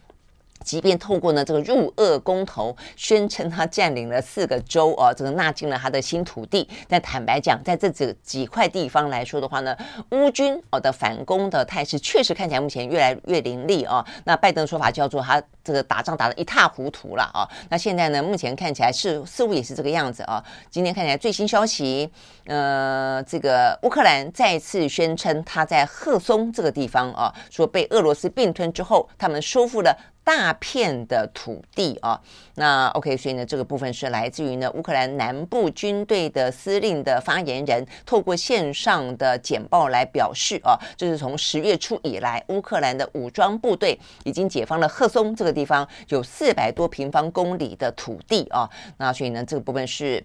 [0.64, 9.76] 即便透过呢这个入鄂公投，宣称他占领了四个州啊，这个纳进了他的新土地，但坦白讲，在这几几块地方来说的话呢，
[10.12, 14.06] 乌军哦的反攻的态势确实看起来目前越来越凌厉啊。
[14.26, 17.48] 那拜登说法叫做他这个打仗打得一塌糊涂了啊。
[17.70, 20.44] 那现在呢，目前看起来是似乎也是这个样子啊。
[20.70, 22.12] 今天看起来最新消息，
[22.46, 29.98] 呃，这个乌克兰再次宣称他在赫松这个地方啊，说被俄罗斯并吞之后，他们收复了。
[30.24, 32.22] 大片的土地啊，
[32.54, 50.24] 那 OK，所以呢，这个部分是来自于呢乌克兰南部军队的司令的发言人透过线上的简报来表示啊，这是从十月初以来，乌克兰的武装部队已经解放了赫松这个地方，有四百多平方公里的土地啊，那所以呢，这个部分是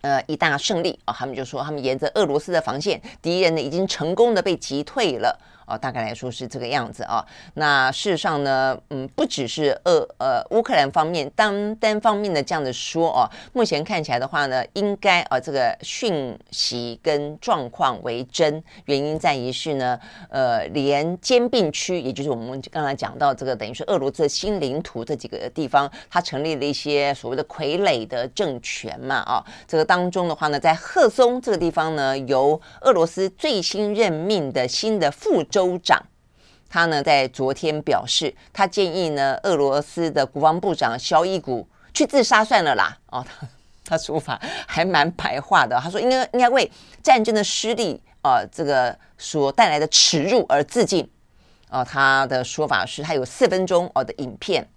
[0.00, 5.38] 呃一大胜利啊，他们就说他们沿着俄罗斯的防线，敌人呢已经成功的被击退了。
[5.66, 7.24] 哦，大概来说是这个样子啊。
[7.54, 19.98] 那事实上呢，嗯，不只是俄呃乌克兰方面单单方面的这样子说哦，目前看起来的话呢，应该啊这个讯息跟状况为真，原因在于是呢，
[20.30, 29.44] 呃，连兼并区，也就是我们刚才讲到这个等于是俄罗斯新领土这几个地方，它成立了一些所谓的傀儡的政权嘛啊。
[29.66, 35.42] 这个当中的话呢，在赫松这个地方呢，由俄罗斯最新任命的新的副。
[35.56, 35.98] 州长，
[36.68, 42.98] 他呢在昨天表示，他建议呢俄罗斯的国防部长肖伊古去自杀算了啦。
[43.06, 43.48] 哦，他
[43.88, 45.80] 他说法还蛮白话的。
[45.80, 46.70] 他说应该应该为
[47.02, 51.10] 战争的失利啊、这个所带来的耻辱而自尽。
[51.70, 54.68] 哦，他的说法是他有四分钟哦的影片，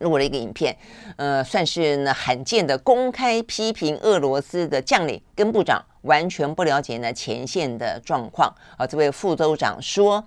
[0.00, 0.76] 录了一个影片，
[1.16, 5.82] 呃，算是呢罕见的公开批评俄罗斯的将领跟部长。
[6.04, 8.86] 完全不了解呢前线的状况啊！
[8.86, 10.24] 这位副州长说，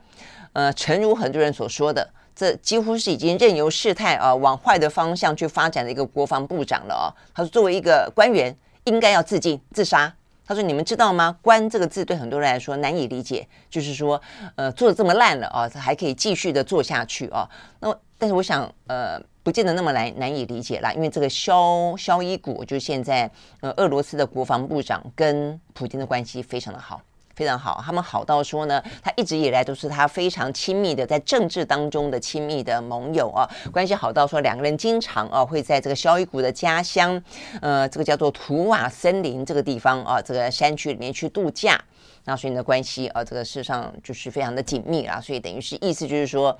[0.51, 7.09] 呃，诚如很多人所说的，这几乎是已经任由事态啊往坏的方向去发展的一个国防部长了啊！
[7.33, 10.13] 他说，作为一个官员，应该要自尽自杀。
[10.45, 11.35] 他说，你们知道吗？
[11.41, 14.21] 官这个字对很多人来说难以理解，就是说，
[14.55, 17.49] 呃，做的这么烂了啊，他还可以继续的做下去啊？
[17.79, 19.19] 那但是我想，呃。
[19.43, 23.29] 不见得那么难难以理解啦，因为这个肖肖伊古就是现在
[23.59, 27.01] 呃俄罗斯的国防部长，跟普京的关系非常的好，
[27.35, 27.83] 非常好。
[27.85, 37.21] 他们好到说呢，他一直以来都是他非常亲密的在政治当中的亲密的盟友啊，关系好到说两个人经常啊会在这个肖伊古的家乡，
[37.61, 41.77] 呃，这个叫做图瓦森林这个地方啊，这个山区里面去度假。
[42.23, 46.57] 那所以呢关系啊，这个事实上就是非常的紧密啦，所以等于是意思就是说。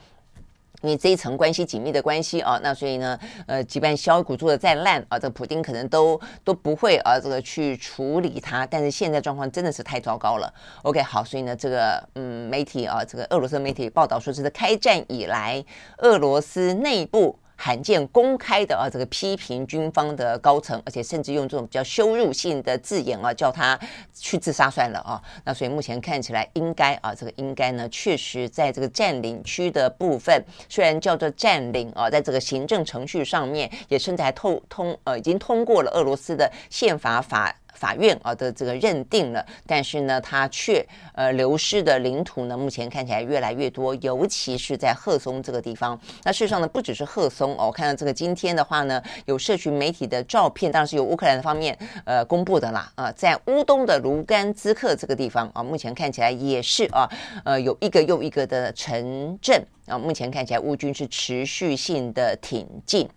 [0.84, 3.18] 因为这一层关系紧密的关系啊，那所以呢，
[3.48, 8.66] 呃，即便削骨做的再烂啊，这个普丁可能都都不会啊，这个去处理它。
[8.68, 10.54] 但是现在状况真的是太糟糕了。
[10.84, 15.64] OK，好，所以呢，这个嗯，媒体啊，这个俄罗斯媒体报道说，这是开战以来
[16.00, 17.40] 俄罗斯内部。
[17.64, 23.80] 罕见公开的啊，这个批评军方的高层，而且甚至用这种比较羞辱性的字眼啊，叫他
[24.14, 25.22] 去自杀算了啊。
[25.46, 37.56] 那所以目前看起来，应该啊，这个应该呢，确实在这个占领区的部分，虽然叫做占领啊，在这个行政程序上面，也甚至还透通呃，已经通过了俄罗斯的宪法法。
[37.84, 46.00] 法院啊的这个认定了，但是呢，它却呃流失的领土呢，目前看起来越来越多，尤其是在赫松这个地方。
[46.24, 57.10] 那事实上呢，不只是赫松哦，我看到这个今天的话呢，有社群媒体的照片，当然是由乌克兰的方面呃公布的啦啊，在乌东的卢甘兹克这个地方啊，目前看起来也是啊
[57.44, 63.10] 呃有一个又一个的城镇啊，目前看起来乌军是持续性的挺进。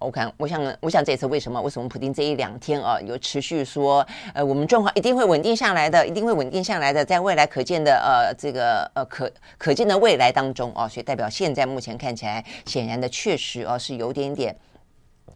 [0.00, 1.60] 我看，我想，我想这次为什么？
[1.60, 14.56] 为什么普丁这一两天啊，有持续说，呃，我们状况一定会稳定下来的，一定会稳定下来的，在未来可见的呃这个呃可可见的未来当中啊，所以代表现在目前看起来，显然的确实啊是有点点。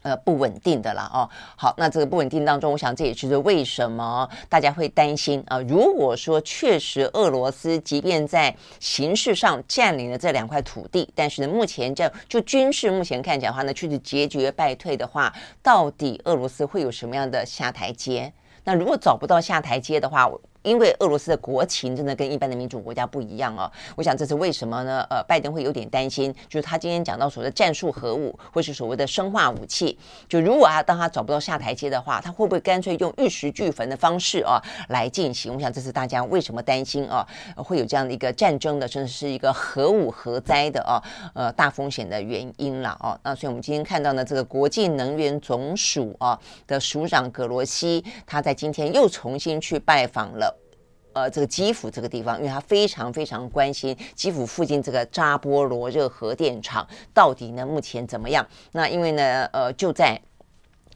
[0.05, 5.59] 呃，不稳定的啦，哦，好，那这个不稳定当中，我想这也是为什么大家会担心啊？
[5.61, 15.33] 如果说确实俄罗斯即便在形式上占领了这两块土地，但是呢，目前这就军事目前看起来的话呢，确实节节败退的话，
[15.63, 18.31] 到底俄罗斯会有什么样的下台阶？
[18.65, 20.31] 那如果找不到下台阶的话，
[20.65, 25.07] 因为俄罗斯的国情真的跟一般的民主国家不一样哦，我想这是为什么呢？
[25.11, 34.59] 呃，拜登会有点担心，就是他今天讲到所谓的战术核武，或是所谓的生化武器，就如果啊，当他找不到下台阶的话，他会不会干脆用玉石俱焚的方式啊
[34.89, 35.55] 来进行？
[35.55, 41.03] 我想这是大家为什么担心啊，会有这样的一个战争的，甚至是一个核武核灾的啊，
[41.35, 43.19] 呃，大风险的原因了啊。
[43.23, 50.54] 那所以我们今天看到呢，这个国际能源总署啊的署长葛罗西，他在今天又重新去拜访了。
[51.15, 58.47] 呃这个基辅这个地方，因为他非常非常关心基辅附近这个扎波罗热核电厂到底呢目前怎么样？
[58.73, 60.21] 那因为呢呃就在。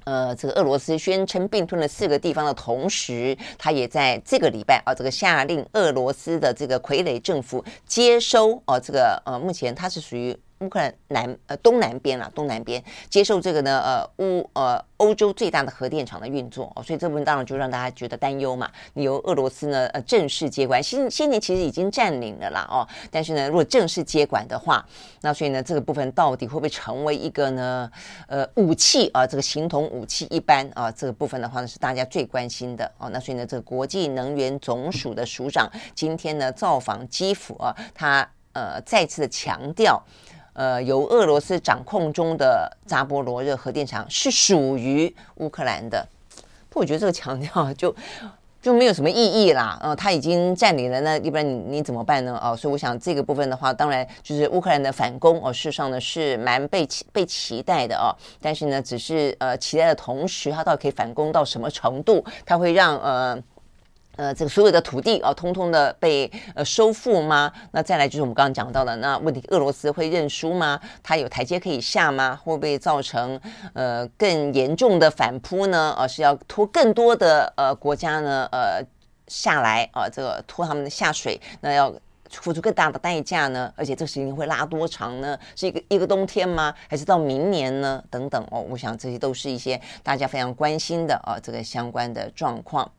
[0.05, 10.35] 呃，这个俄罗斯宣称并吞了四个地方的同时，他也在这个礼拜啊，这个下令俄罗斯的这个傀儡政府接收哦、啊，这个呃，目前它是属于。
[10.61, 18.69] 乌克兰南呃东南边啦，东南边接受这个呢呃乌呃欧洲最大的核电厂的运作哦，所以这部分当然就让大家觉得担忧嘛。
[18.95, 24.85] 你由俄罗斯呢呃正式接管，新新年其实已经占领了啦哦，但是呢如果正式接管的话，
[25.21, 27.91] 那所以呢这个部分到底会不会成为一个呢
[28.27, 29.27] 呃武器啊？
[29.27, 30.91] 这个形同武器一般啊？
[30.91, 33.09] 这个部分的话呢是大家最关心的哦。
[33.11, 40.03] 那所以呢这个国际能源总署的署长今天呢造访基辅啊，他呃再次的强调。
[40.59, 46.05] 呃，由俄罗斯掌控中的扎波罗热核电厂是属于乌克兰的，
[46.69, 47.95] 不，我觉得这个强调就
[48.61, 49.79] 就没有什么意义啦。
[49.81, 52.37] 呃，他已经占领了，那一般你你怎么办呢？
[52.43, 58.11] 哦，所以我想这个部分的话，当然就是乌克兰的反攻哦，事实上呢是蛮被期被期待的哦。
[58.43, 62.25] 但是呢，只是呃期待的同时，他到底可以反攻到什么程度？
[62.45, 63.41] 他会让呃。
[64.19, 67.53] 呃，这个所有的土地啊，通通的被呃收复吗？
[67.71, 70.81] 那再来就是我们刚刚讲到的，那问题，俄罗斯会认输吗？
[71.05, 72.35] 它有台阶可以下吗？
[72.35, 73.41] 会不会造成
[73.75, 75.95] 呃更严重的反扑呢？
[75.97, 78.85] 而、是要拖更多的呃国家呢呃
[79.29, 81.95] 下来啊、这个拖他们的下水，那要
[82.29, 83.73] 付出更大的代价呢？
[83.77, 85.39] 而且这个时间会拉多长呢？
[85.55, 86.75] 是一个一个冬天吗？
[86.89, 88.03] 还是到明年呢？
[88.11, 92.91] 等等哦，我想这些都是一些大家非常关心的啊、这个相关的状况。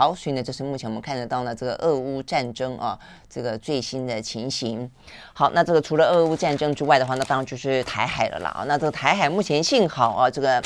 [0.00, 2.98] 好，所以呢，这是目前我们看得到呢，这个俄乌战争啊，
[3.28, 4.90] 这个最新的情形。
[5.34, 8.64] 好，那这个除了俄乌战争之外的话，那当然就是台海了啦。
[8.66, 10.62] 那这个台海目前幸好啊，这个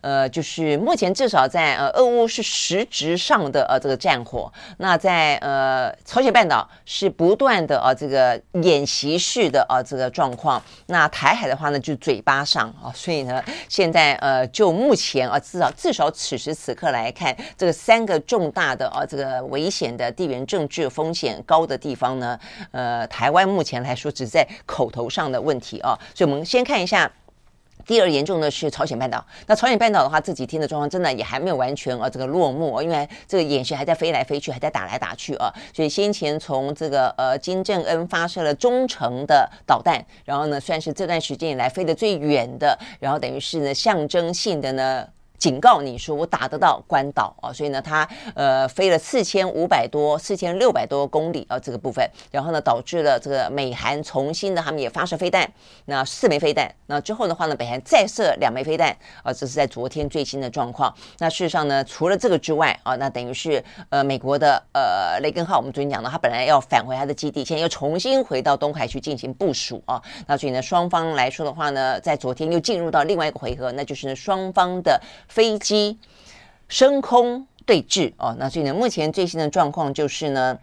[0.00, 4.50] 呃，就是目前至少在呃，俄乌是实质上的呃这个战火。
[4.78, 10.62] 那在呃朝鲜半岛是不断的啊这个演习式的啊这个状况。
[10.86, 18.77] 那台海的话呢，就嘴巴上啊，所以呢，现在呃就目前啊，至少至少此时此刻来看，这个三个重大。
[18.78, 22.38] 的啊，这个危险的地缘政治风险高的地方呢，
[22.70, 27.10] 呃，台湾目前来说只在口头上的问题啊，所以我们先看一下，
[27.86, 29.24] 第二严重的是朝鲜半岛。
[29.46, 45.06] 那朝鲜半岛的话，这几天的状况真的也还没有完全啊这个落幕，因为这个演习还在飞来飞去，还在打来打去啊，所以先前从这个呃金正恩发射了中程的导弹，然后呢算是这段时间以来飞得最远的，然后等于是呢象征性的呢。
[45.38, 55.48] 警告你说我打得到关岛啊，所以呢，它呃飞了四千五百多、四千六百多公里啊，这个部分，然后呢，导致了这个美韩重新的他们也发射飞弹，
[55.84, 58.90] 那四枚飞弹，那之后的话呢，北韩再射两枚飞弹
[59.22, 60.92] 啊，这是在昨天最新的状况。
[61.18, 70.02] 那事实上呢，除了这个之外啊，那等于是呃美国的呃雷根号，我们昨天讲到，他本来要返回他的基地，现在又重新回到东海去进行部署啊。
[70.26, 75.00] 那所以呢，双方来说的话呢，在昨天又进入到另外一个回合，那就是双方的。
[75.28, 75.98] 飞机
[76.68, 80.58] 升空对峙哦，那所以呢，目前最新的状况就是呢，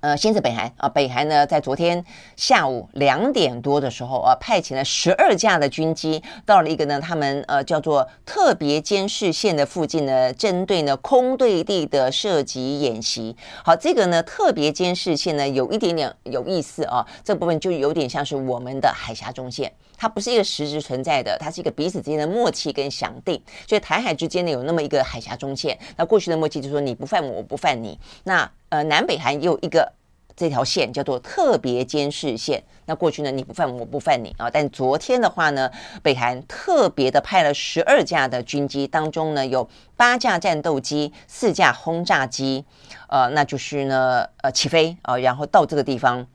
[0.00, 2.04] 呃，先是北韩啊，北韩呢在昨天
[2.36, 13.36] 下午两点多的时候啊，派遣了十二架的军机到了一个呢，他们呃叫做特别监视线的附近呢，针对呢空对地的射击演习。
[13.64, 19.72] 好，这个呢特别监视线呢有一点点有意思啊，这部分就有点像是我们的海峡中线。
[19.96, 23.40] 它不是一个实质存在的，它是一个彼此之间的默契跟详定。
[23.68, 27.98] 所以台海之间呢有那么一个海峡中线，那过去的默契就是说你不犯我，我不犯你。
[28.24, 29.92] 那呃南北韩也有一个
[30.36, 32.62] 这条线叫做特别监视线。
[32.86, 34.50] 那过去呢你不犯我，我不犯你啊。
[34.50, 35.70] 但昨天的话呢，
[36.02, 42.64] 北韩特别的派了十二架的军机，当中呢有八架战斗机，四架轰炸机，
[43.08, 46.26] 呃，那就是呢呃起飞啊，然后到这个地方。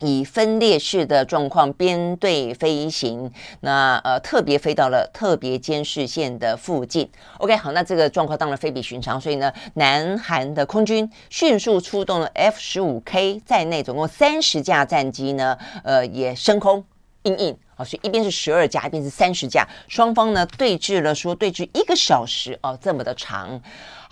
[0.00, 3.30] 以分裂式的状况编队飞行，
[3.60, 7.08] 那呃特别飞到了特别监视线的附近。
[7.38, 16.84] OK，好，那这个状况当然非比寻常，所以呢，南韩的空军迅速出动了 F 十五 K 在内总共三十架战机呢，呃也升空
[17.22, 17.56] 应应。
[17.84, 23.60] 所以一边是十二架，一边是三十架，双方呢对峙了，说对峙一个小时哦，这么的长。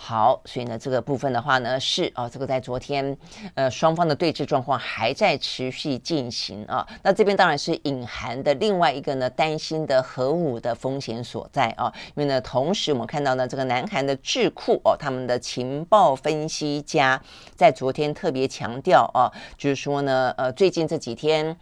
[0.01, 3.17] 好，所以呢，这个部分的话呢，是、哦，这个在昨天，
[3.53, 6.87] 呃，双方的对峙状况还在持续进行啊。
[7.03, 11.91] 那这边当然是隐含的另外一个呢，担心的核武的风险所在啊。
[12.15, 17.21] 因为呢，同时我们看到呢，这个南韩的智库哦，他们的情报分析家
[17.57, 21.57] 在昨天特别强调啊，就是说呢，呃，最近这几天，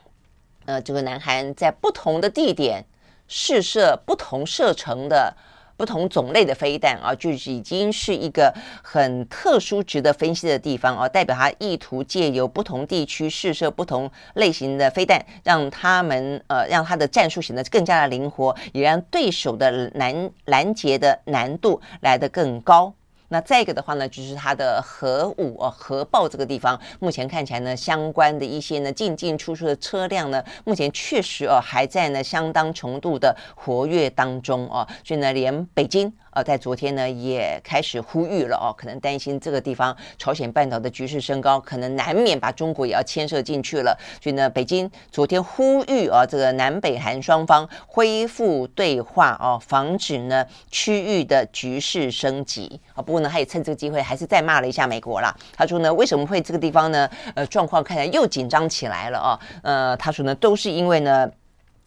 [0.68, 2.86] 呃，这个南韩在不同的地点
[3.28, 5.36] 试射不同射程的。
[5.78, 8.52] 不同种类的飞弹啊，就是已经是一个
[8.82, 22.92] 很特殊、值得分析的地方啊，代表他意图借由不同地区试射不同类型的飞弹，让他们呃让他的战术显得更加的灵活，也让对手的拦拦截的难度来得更高。
[23.30, 36.12] 那再一个的话呢，就是它的核武哦，核爆这个地方，目前看起来呢，相关的一些呢进进出出的车辆呢，目前确实哦还在呢相当程度的活跃当中哦，所以呢，连北京。
[36.38, 43.98] 呃，在昨天呢，也开始呼吁了哦，可能担心这个地方朝鲜半岛的局势升高，可能难免把中国也要牵涉进去了。
[44.22, 53.02] 所以呢，北京昨天呼吁啊，这个南北韩双方恢复对话哦，防止呢区域的局势升级啊。
[53.02, 55.36] 不过呢，他也趁这个机会还是再骂了一下美国啦。
[55.56, 57.10] 他说呢，为什么会这个地方呢？
[57.34, 59.40] 呃，状况看起来又紧张起来了哦。
[59.64, 61.28] 呃，他说呢，都是因为呢。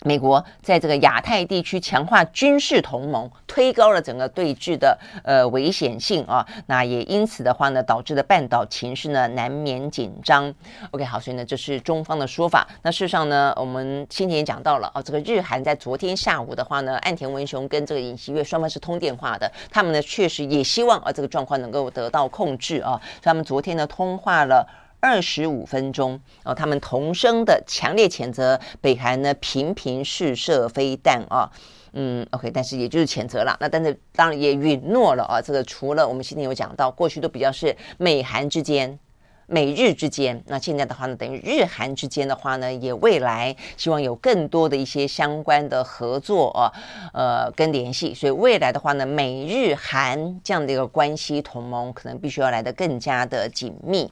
[0.04, 10.52] 美国在这个亚太地区强化军事同盟，推高了整个对峙的呃危险性啊，那也因此的话呢，导致的半岛情势呢难免紧张。
[10.92, 12.66] OK，好，所以呢，这是中方的说法。
[12.82, 24.66] 那事实上呢，我们先前也讲到了啊，这个日韩在昨天下午的话呢，岸田文雄跟这个尹锡悦双方是通电话的，他们呢确实也希望啊这个状况能够得到控制啊，所以他们昨天呢通话了。
[25.00, 26.20] 二十五分钟。
[26.44, 31.50] 哦，他们同声的强烈谴责北韩呢频频试射飞弹啊，
[31.92, 38.98] 嗯，OK，但是也就是谴责了，那但是当然也允诺了啊，这个除了我们今天有讲到，过去都比较是美韩之间、
[39.46, 46.72] 美日之间，那现在的话呢，等于日韩之间的话呢，也未来希望有更多的一些相关的合作啊，
[47.12, 54.10] 呃，跟联系，所以未来的话呢，美日韩这样的一个关系同盟，可能必须要来得更加的紧密。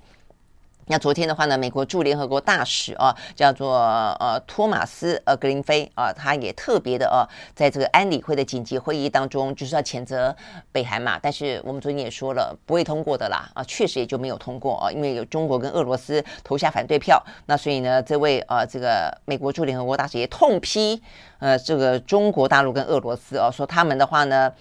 [0.88, 3.76] 那昨天的话呢，美国驻联合国大使啊，叫做
[4.18, 10.34] 呃托马斯呃格林菲啊，他也特别的啊，在这个安理会的紧急会议当中，就是要谴责
[10.72, 11.18] 北韩嘛。
[11.20, 17.22] 但是我们昨天也说了，不会通过的啦啊，确实也就没有通过啊，因为有中国跟俄罗斯投下反对票。
[17.46, 21.02] 那所以呢，这位呃这个美国驻联合国大使也痛批
[21.38, 24.52] 呃这个中国大陆跟俄罗斯啊，说他们的话呢，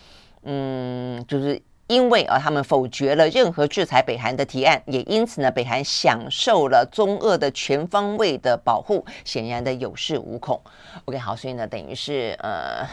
[0.43, 1.61] 嗯，就是。
[1.87, 10.61] 因为啊，他们否决了任何制裁北韩的提案，也因此呢，北韩享受了中俄的全方位的保护，显然的有恃无恐。
[11.05, 12.85] OK，好，所以呢，等于是呃，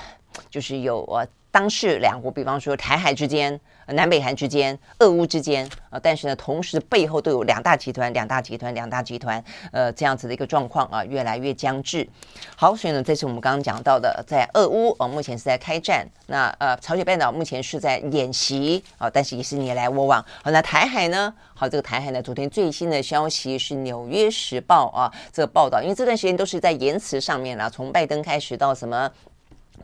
[0.49, 1.26] 就是有啊。
[1.51, 12.09] 当事两国，比方说台海之间、南北韩之间、俄乌之间，啊，但是呢，同时背后都有两大集团、两大集团、两大集团，呃，这样子的一个状况啊，越来越僵滞。
[12.57, 20.24] 好，所以呢，这是我们刚刚讲到的，在俄乌，呃，目前是在开战，那呃，朝鲜半岛目前是在演习啊，但是也是你来我往。
[20.43, 21.32] 好，那台海呢？
[21.55, 29.11] 好，这个台海呢，昨天最新的消息是《纽约时报》啊，这个报道，因为这段时间都是在言辞上面了，从拜登开始到什么。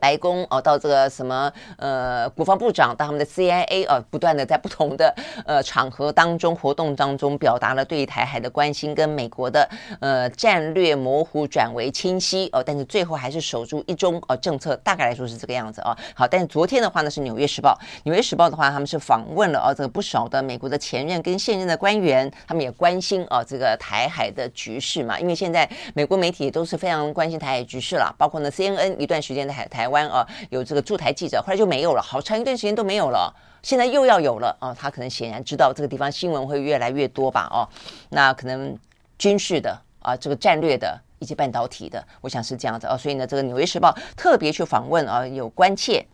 [0.01, 9.69] 白宫哦，到这个什么呃，国防部长到他们的 CIA 哦，不断的在不同的呃场合当中活动当中，表达了对于台海的关心跟美国的
[10.01, 15.95] 呃战略模糊转为清晰哦，但是最后还是守住一中哦政策，大概来说是这个样子哦。
[16.15, 29.90] 好，但是昨天的话呢，是《纽约时报》，《纽约时报》的话，他们是访问了哦这个不少的美国的前任跟现任的官员，他们也关心哦这个台海的局势嘛，因为现在美国媒体都是非常关心台海局势了，包括呢 CNN 一段时间的海台。
[29.91, 33.31] 湾啊，有这个驻台记者，后来就没有了，好长一段时间都没有了。
[33.63, 37.47] 现在又要有了啊，他可能显然知道这个地方新闻会越来越多吧？
[37.53, 37.69] 哦，
[38.09, 38.75] 那可能
[39.19, 42.97] 军事的啊，这个战略的以及半导体的，我想是这样子哦。
[42.97, 46.07] 所以呢，这个《纽约时报》特别去访问啊，有关切。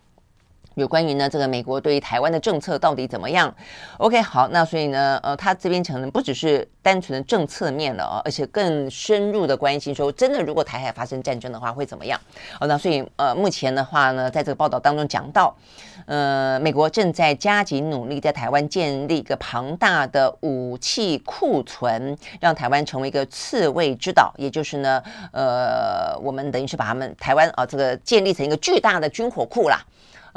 [0.76, 3.52] 有关于呢，这个美国对于台湾的政策到底怎么样
[3.96, 12.20] ？OK，好，那所以呢，呃，他这边可能不只是单纯的政策面了啊，而且更深入的关心说，真的如果台海发生战争的话会怎么样？
[12.60, 15.56] 哦，那所以呃，目前的话呢，在这个报道当中讲到，
[16.04, 25.02] 呃，美国正在加紧努力在台湾建立一个庞大的武器库存，让台湾成为一个刺猬之岛，也就是呢，
[25.32, 29.82] 呃，我们等于是把他们台湾啊这个建立成一个巨大的军火库啦。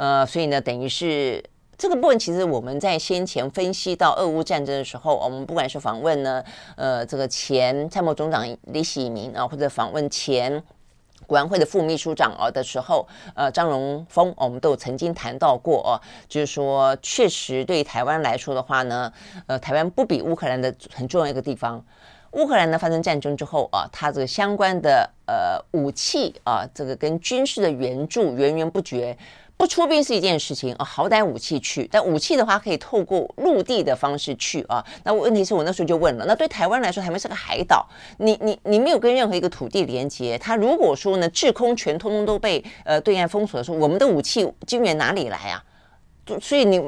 [0.00, 1.44] 呃，所以呢，等于是
[1.76, 6.42] 这个部分，其实我们在先前分析到俄乌战争的时候，我们不管是访问呢，
[6.76, 10.62] 呃，这个前参谋总长李喜明啊，或者访问前
[11.26, 19.12] 国安会的副秘书长啊的时候，呃，张荣丰，我们都曾经谈到过哦，就是说，确实对台湾来说的话呢，
[19.46, 21.84] 呃，台湾不比乌克兰的很重要一个地方。
[22.32, 29.14] 乌克兰呢发生战争之后啊，它这个相关的呃武器啊，这个跟军事的援助源源不绝。
[29.60, 34.82] 不出兵是一件事情啊，好歹武器去，但武器的话可以透过陆地的方式去啊。
[35.04, 37.86] 那问题是我那时候就问了，那对台湾来说，台湾是个海岛，
[38.16, 45.62] 你你你没有跟任何一个土地连接，它如果说呢，制空权通通都被呃对岸封锁的时候，我们的武器军援哪里来啊？
[46.40, 46.82] 所以你。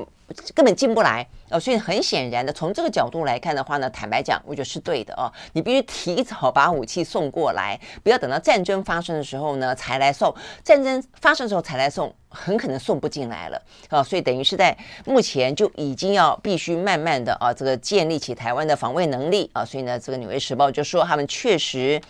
[0.55, 5.31] 根本进不来哦，所以很显然的，从这个角度来看的话呢，坦白讲，我觉得是对的哦。
[5.53, 10.35] 你必须提早把武器送过来，不要等到战争发生的时候呢才来送。
[10.63, 14.03] 战争发生的时候才来送，很可能送不进来了啊。
[14.03, 19.65] 所以等于是在目前就已经要必须慢慢的啊，这个建立起台湾的防卫能力啊。
[19.65, 22.01] 所以呢，这个《纽约时报》就说他们确实。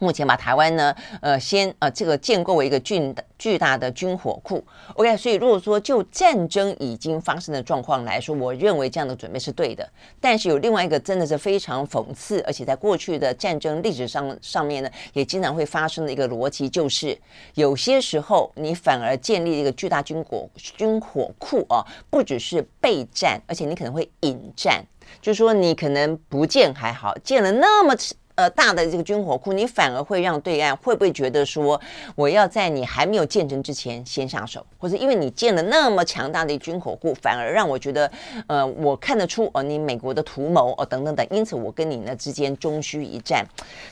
[0.00, 4.64] 目前把台湾呢，呃，先呃，这个建构为一个巨巨大的军火库。
[4.94, 9.88] OK，所以如果说就战争已经发生的状况来说，我认为这样的准备是对的。
[10.20, 17.16] 但是有另外一个真的是非常讽刺，而且在过去的战争历史上上面呢，也经常会发生的一个逻辑，就是
[17.54, 24.82] 有些时候你反而建立一个巨大军火军火库啊，不只是备战，而且你可能会引战，
[25.20, 27.94] 就是说你可能不建还好，建了那么。
[28.40, 31.78] 呃，大的这个军火库，你反而会让对岸会不会觉得说，
[32.14, 38.10] 我要在你还没有建成之前先下手，或者因为你建了那么强大的军火库，反而让我觉得，
[38.46, 43.44] 呃，我看得出哦，你美国的图谋哦，等等等，因此我跟你呢之间终须一战。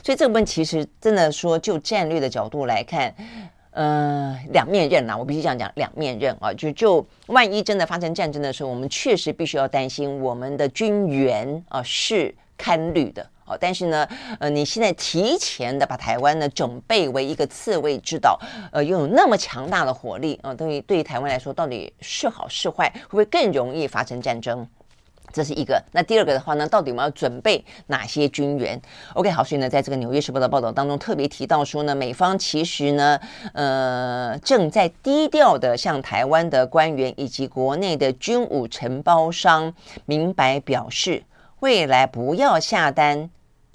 [0.03, 3.13] 所以这部分其实真的说，就战略的角度来看，
[3.69, 13.23] 呃，两面刃呐，我必须这样讲，两面刃啊，就就万一真的发生战争的时候，我们确实必须要担心我们的军援啊是堪虑的。
[13.49, 14.07] 哦，但是呢，
[14.39, 18.39] 呃，你现在提前的把台湾呢准备为一个刺猬之岛，
[18.71, 22.87] 呃，拥有那么强大的火力啊，对于对于台湾来说，到底是好是坏？
[22.93, 24.67] 会不会更容易发生战争？
[25.31, 25.79] 这是一个。
[25.91, 28.81] 那第二个的话呢，到底我们要准备哪些军援
[29.13, 33.19] ？OK，好，所以呢，在这个《纽约时报》的报道当中特别提到说呢，美方其实呢，
[33.53, 39.71] 呃，正在低调的向台湾的官员以及国内的军武承包商
[40.07, 41.23] 明白表示，
[41.59, 43.29] 未来不要下单。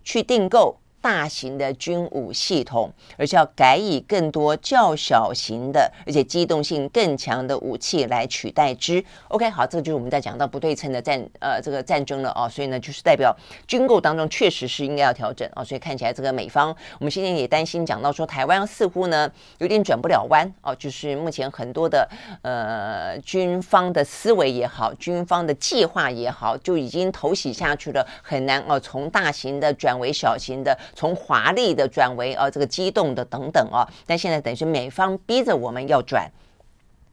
[0.04, 0.83] 去订购。
[1.04, 9.04] 大型的军武系统，而是要改以更多较小型的，而且机动性更强的武器来取代之。
[9.28, 13.36] OK，好，这就是我们在讲到不对称的战呃这个战争了哦，所以呢，就是代表
[13.68, 22.08] 军购当中确实是应该要调整、哦，所以看起来这个美方，我们现在也担心讲到说台湾似乎呢有点转不了弯哦，就是目前很多的
[22.40, 30.74] 呃军方的思维也好，军方的计划也好，就已经投洗下去了，很难哦从大型的转为小型的。
[30.94, 36.30] 从华丽的转为呃这个激动的等等哦，但现在等于是美方逼着我们要转，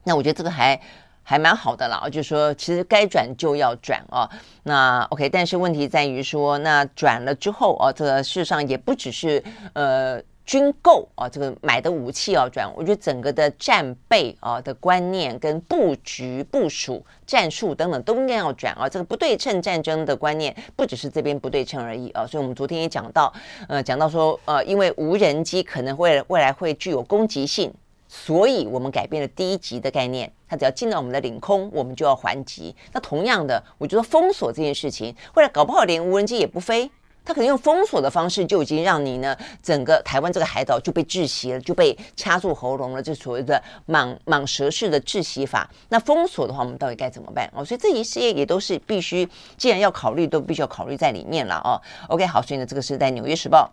[0.04, 0.80] 那我觉得这个还
[1.22, 4.28] 还蛮好的啦，就是说其实该转就要转哦。
[4.62, 9.42] 那 OK，但是问题在于说，那转了之后哦，这个事实上也不只是
[9.74, 10.22] 呃。
[10.44, 18.88] 军购啊，这个买的武器要转，我觉得整个的战备啊的观念跟布局、部署、战术等等都应该要转啊。
[18.88, 22.26] 这个不对称战争的观念不只是这边不对称而已啊。
[22.26, 23.32] 所以我们昨天也讲到，
[23.68, 27.72] 呃，讲到说，呃，因为无人机可能会未来会具有攻击性，
[28.08, 32.74] 所以我们改变了第一级的概念，它只要进到我们的领空，我们就要还击。
[32.92, 36.90] 那同样的，我觉得封锁这件事情，未来搞不好连无人机也不飞。
[37.24, 45.68] 他可能用封锁的方式就已经让你呢，整个台湾这个海岛就被窒息了，就被掐住喉咙了，这所谓的蟒蟒蛇式的窒息法。
[45.88, 47.48] 那封锁的话，我们到底该怎么办？
[47.54, 51.80] 哦，所以这一系列也都是必须，既然要考虑，都必须要考虑在里面了哦。
[52.08, 53.70] OK，好，所以呢，这个是在《纽约时报》。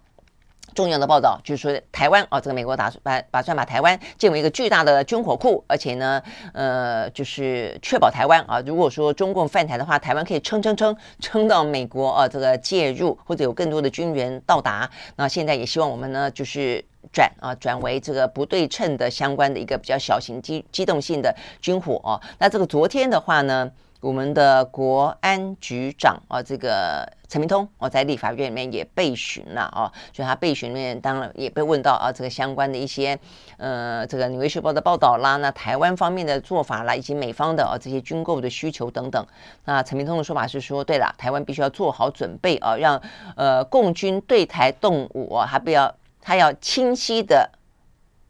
[0.75, 6.21] 重要的报道就是说，台湾啊，这个美国打算把打算把台湾建为一个巨大的军火库，而且呢，
[6.53, 14.89] 呃，就是确保台湾啊，如果说中共犯台的话，台湾可以撑撑撑撑到美国啊这个介入或者有更多的军援到达。
[15.15, 22.21] 那现在也希望我们呢，就是转啊转为这个不对称的相关的一个比较小型机机动性的军火啊。
[22.37, 23.69] 那这个昨天的话呢，
[24.01, 33.19] 我们的国安局长啊，这个陈明通，我在立法院里面也被询了啊，所以他被询里面当然也被问到啊，这个相关的一些
[33.57, 39.27] 呃，这个《纽约时报》的报道啦，那台湾方面的做法啦，以及美方的啊这些军购的需求等等。
[39.65, 43.01] 那陈明通的说法是说，对了，台湾必须要做好准备啊，让
[43.35, 47.51] 呃共军对台动武啊，还不要他要清晰的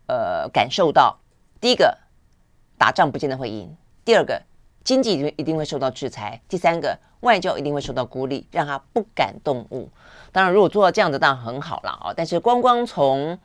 [0.07, 1.19] 呃感受到，
[1.61, 1.95] 第一个
[2.75, 4.41] 打仗不见得会赢，第二个。
[4.89, 6.41] 经济一定会受到制裁。
[6.49, 9.87] 第三个，外交一定会受到孤立，让他不敢动武。
[10.31, 12.11] 当然，如果做到这样子，当然很好了啊。
[12.17, 13.37] 但是，光光从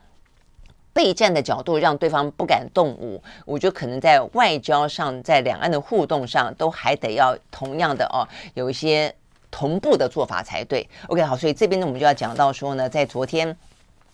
[0.95, 8.25] 备战的角度让对方不敢动武，我觉得可能在外交上，在两岸的互动上，都还得要同样的哦，
[8.55, 9.15] 有一些
[9.51, 10.89] 同步的做法才对。
[11.09, 13.55] OK，好，所以这边呢，我们就要讲到说呢，在昨天。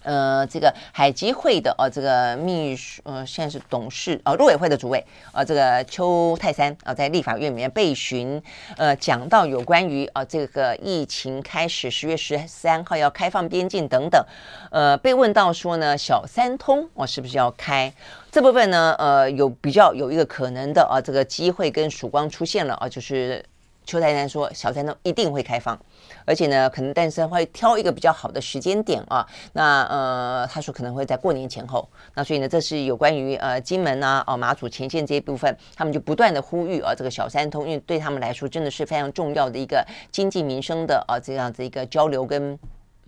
[0.03, 8.43] 呃，这个海基会的呃、哦，这个秘书呃，现在是董事呃，陆委会的主委呃，这个邱泰山啊、呃，在立法院里面被询，
[8.77, 14.25] 呃，讲到有关于啊、呃，这个疫情开始十月十三号要开放边境等等，
[14.71, 17.93] 呃，被问到说呢，小三通我、哦、是不是要开
[18.31, 18.95] 这部分呢？
[18.99, 23.45] 呃，有比较有一个可能的啊、呃，这个机会跟曙光出现了啊、呃，就是
[23.91, 25.77] 邱泰三说小三通一定会开放。
[26.25, 29.27] 而且呢，可能但是会挑一个比较好的时间点啊。
[29.53, 31.89] 那呃，他说可能会在过年前后。
[32.15, 42.57] 那所以呢，这是有关于呃金门啊、哦马祖前线这一部分，他们就不断的呼吁啊，这个小三通，因为对他们来说真的是非常重要的一个经济民生的啊这样子一个交流跟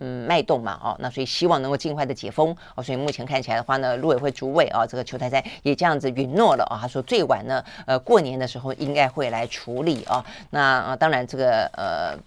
[0.03, 0.77] 嗯脉动嘛。
[0.83, 2.53] 哦，那所以希望能够尽快的解封。
[2.75, 6.77] 哦，所以目前看起来的话呢，陆委会主委啊，这个邱泰三也这样子允诺了啊。
[6.81, 10.23] 他说最晚呢，呃，过年的时候应该会来处理啊。
[10.49, 12.19] 那呃，当然这个呃。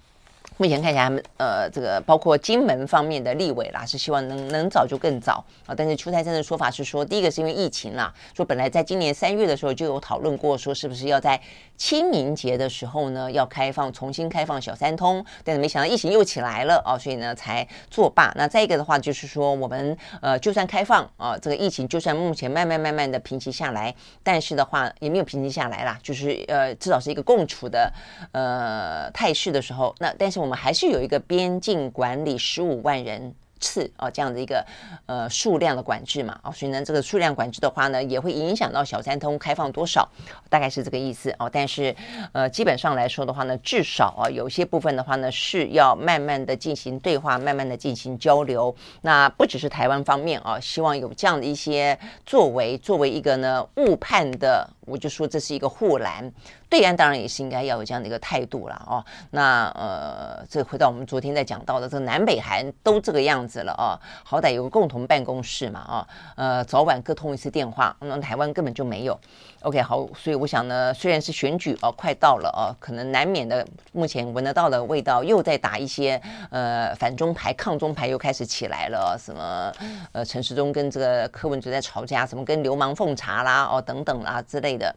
[0.59, 5.75] 目前看起来他们，呃，这个包括金门方面的立委啦，是希望能能早就更早啊。
[5.77, 11.39] 但是邱泰三的说法是说，第一个是因为疫情啦，说本来在今年三月的时候就有讨论过，说是不是要在
[11.77, 18.33] 清明节的时候呢，要开放重新开放小三通，但是没想到疫情又起来了啊，所以呢才作罢。
[18.35, 27.93] 那再一个的话就是说，我们呃就算开放啊，这个疫情就算目前慢慢慢慢的平息下来，但是的话也没有平息下来啦，就是呃至少是一个共处的
[28.33, 30.47] 呃态势的时候，那但是我。
[30.47, 34.65] 们还是有一个边境管理十五万人次啊，这样的一个
[35.07, 40.09] 呃数量的管制嘛啊，所以呢，这个数量管制的话呢，也会影响到小三通开放多少，
[40.49, 41.51] 大概是这个意思哦。
[41.53, 41.95] 但是
[42.33, 48.75] 呃，基本上来说的话呢，至少啊，有些部分的话呢，是要慢慢的进行对话，慢慢的进行交流。
[49.03, 56.33] 那不只是台湾方面啊，希望有这样的一些作为，作为一个呢误判的，我就说这是一个护栏。
[56.69, 59.05] 对岸当然也是应该要有这样的一个态度了哦。
[59.31, 67.97] 那呃，这回到我们昨天在讲到的这个南北韩都这个样子了哦，好歹有个共同办公室嘛哦，呃，早晚各通一次电话。
[68.01, 69.19] 那台湾根本就没有。
[69.63, 76.21] OK，好，所以我想呢，虽然是选举哦快到了哦，可能难免的，目前闻得到的味道又在打一些
[76.51, 79.17] 呃反中牌、抗中牌又开始起来了。
[79.19, 79.73] 什么
[80.13, 84.95] 呃陈时中跟这个柯文哲在吵架，什么跟流氓奉茶啦哦等等啦之类的。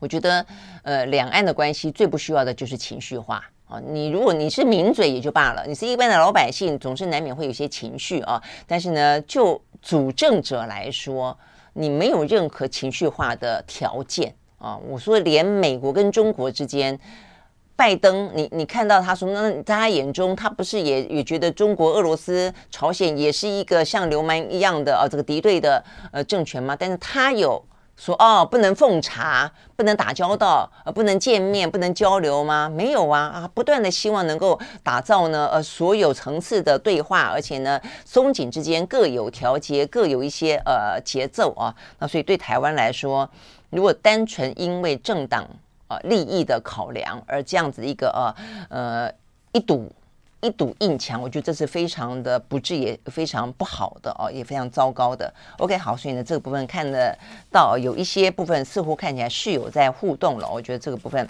[0.00, 0.46] 我觉得，
[0.84, 3.80] 呃，两岸的关系最不需要的就是情绪化啊。
[3.84, 8.40] 你如果你是名嘴也就罢了，你是一般的老百姓，总是难免会有些情绪啊。
[8.64, 11.36] 但是呢，就主政者来说，
[11.72, 14.78] 你没有任何情绪化的条件啊。
[14.88, 16.96] 我说，连美国跟中国之间，
[17.74, 26.76] 拜登，你你看到他说，那在他眼中，他不是也也觉得中国、俄罗斯、朝鲜也是一个像流氓一样的啊，这个敌对的呃政权吗？
[26.78, 27.60] 但是他有。
[27.98, 32.68] 说哦，不能奉茶，不能打交道，呃，不能见面，不能交流吗？
[32.68, 33.50] 没有啊啊！
[33.52, 41.74] 不断的希望能够打造呢，呃，所有层次的对话，而且呢，松紧之间各有调节，各有一些呃节奏啊。
[41.98, 43.28] 那所以对台湾来说，
[43.70, 45.44] 如果单纯因为政党
[45.88, 48.32] 呃利益的考量而这样子一个呃
[48.70, 49.12] 呃
[49.50, 49.90] 一堵。
[50.40, 55.32] 一堵硬墙，我觉得这是非常的不智，也非常不好的哦，也非常糟糕的。
[55.58, 57.16] OK，好，所以呢，这个部分看得
[57.50, 60.48] 到有一些部分似乎看起来是有在互动了。
[60.48, 61.28] 我觉得这个部分，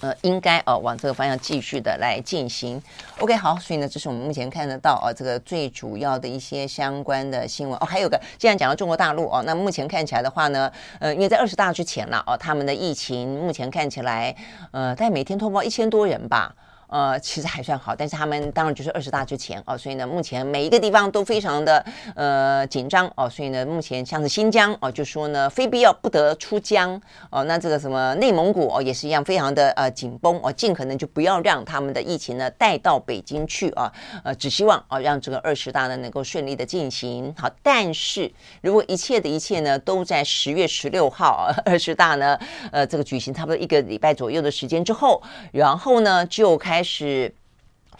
[0.00, 2.82] 呃，应该哦往这个方向继续的来进行。
[3.20, 7.86] OK，好，所以呢，这是我们目前看得到啊，这个最主要的一些相关的新闻哦。
[7.86, 10.68] 还有个，既然讲到中国大陆哦，那目前看起来的话呢，
[10.98, 14.34] 呃，因为在二十大之前了哦，他们的疫情目前看起来，
[14.72, 16.52] 呃，大概每天通报一千多人吧。
[16.92, 21.82] 呃，其实还算好，但是他们当然就是二十大之前哦，所以呢，目前每一个地方都非常的
[22.14, 33.90] 呃紧张哦，所以呢，目前像是新疆哦，就说呢，非必要不得出疆哦，那这个什么内蒙古哦，也是一样非常的呃紧绷哦，尽可能就不要让他们的疫情呢带到北京去啊，
[34.22, 38.30] 呃，只希望啊让这个二十大呢能够顺利的进行好，但是
[38.60, 42.38] 如果一切的一切呢都在十月十六号二十大呢
[42.70, 45.22] 呃这个举行差不多一个礼拜左右的时间之后，
[45.52, 46.81] 然后呢就开。
[46.82, 47.32] 开始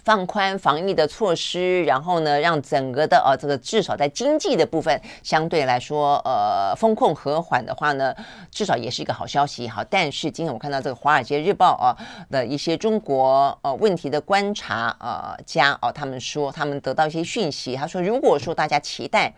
[0.03, 8.13] 放宽防疫的措施，然后呢，让整个的呃这个至少在经济的部分相对来说呃风控和缓的话呢，
[8.51, 9.69] 至少也是一个好消息。
[9.69, 11.97] 好，但是今天我看到这个《华尔街日报》啊
[12.29, 19.33] 的一些中国呃问题的观察呃家哦，他们说他们得到一些讯息，他说如果说大家期待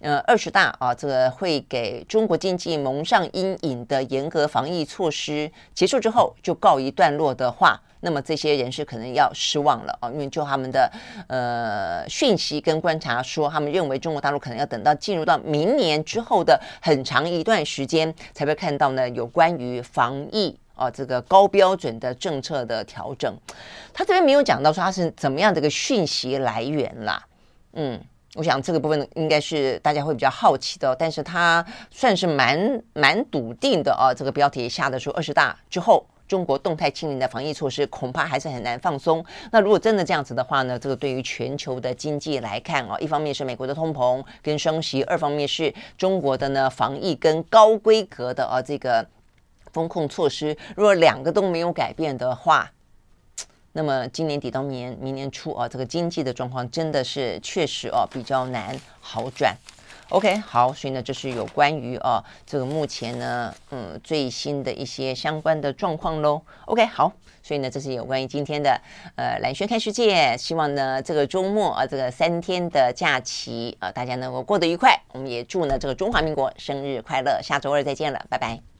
[0.00, 7.80] 呃二十大啊这个会给中国经济蒙上阴影的严格防疫措施结束之后就告一段落的话。
[8.00, 10.88] 那么这些人是可能要失望了啊，因为就他们的
[11.28, 23.34] 呃讯息跟观察说，他们认为中国大陆可能要等到进入到明年之后的很长一段时间，才会看到呢有关于防疫啊这个高标准的政策的调整。
[23.92, 27.26] 他这边没有讲到说他是怎么样的一个讯息来源啦，
[27.72, 27.98] 嗯。
[28.36, 34.12] 我想这个部分应该是大家会比较好奇的，但是他算是蛮蛮笃定的啊。
[34.14, 39.24] 这个标题下的说，二十大之后，中国动态清零的防疫措施恐怕还是很难放松。
[39.50, 49.06] 那如果真的这样子的话呢，这个对于全球的经济来看啊，一方面是美国的通膨跟升息，二方面是中国的呢防疫跟高规格的啊这个
[49.72, 52.70] 风控措施，如果两个都没有改变的话。
[53.76, 59.54] 那么今年底到明年明年初啊，这个经济的状况真的是确实哦、比较难好转。
[60.08, 66.40] OK，好，所以呢，这是有关于啊这个目前呢嗯最新的一些相关的状况喽。
[66.64, 67.12] OK，好，
[67.42, 68.80] 所以呢，这是有关于今天的
[69.16, 70.34] 呃蓝轩看世界。
[70.38, 74.98] 希望呢这个周末啊这个三天的假期啊大家能够过得愉快。
[75.12, 77.38] 我们也祝呢这个中华民国生日快乐。
[77.42, 78.75] 下周二再见了，拜拜。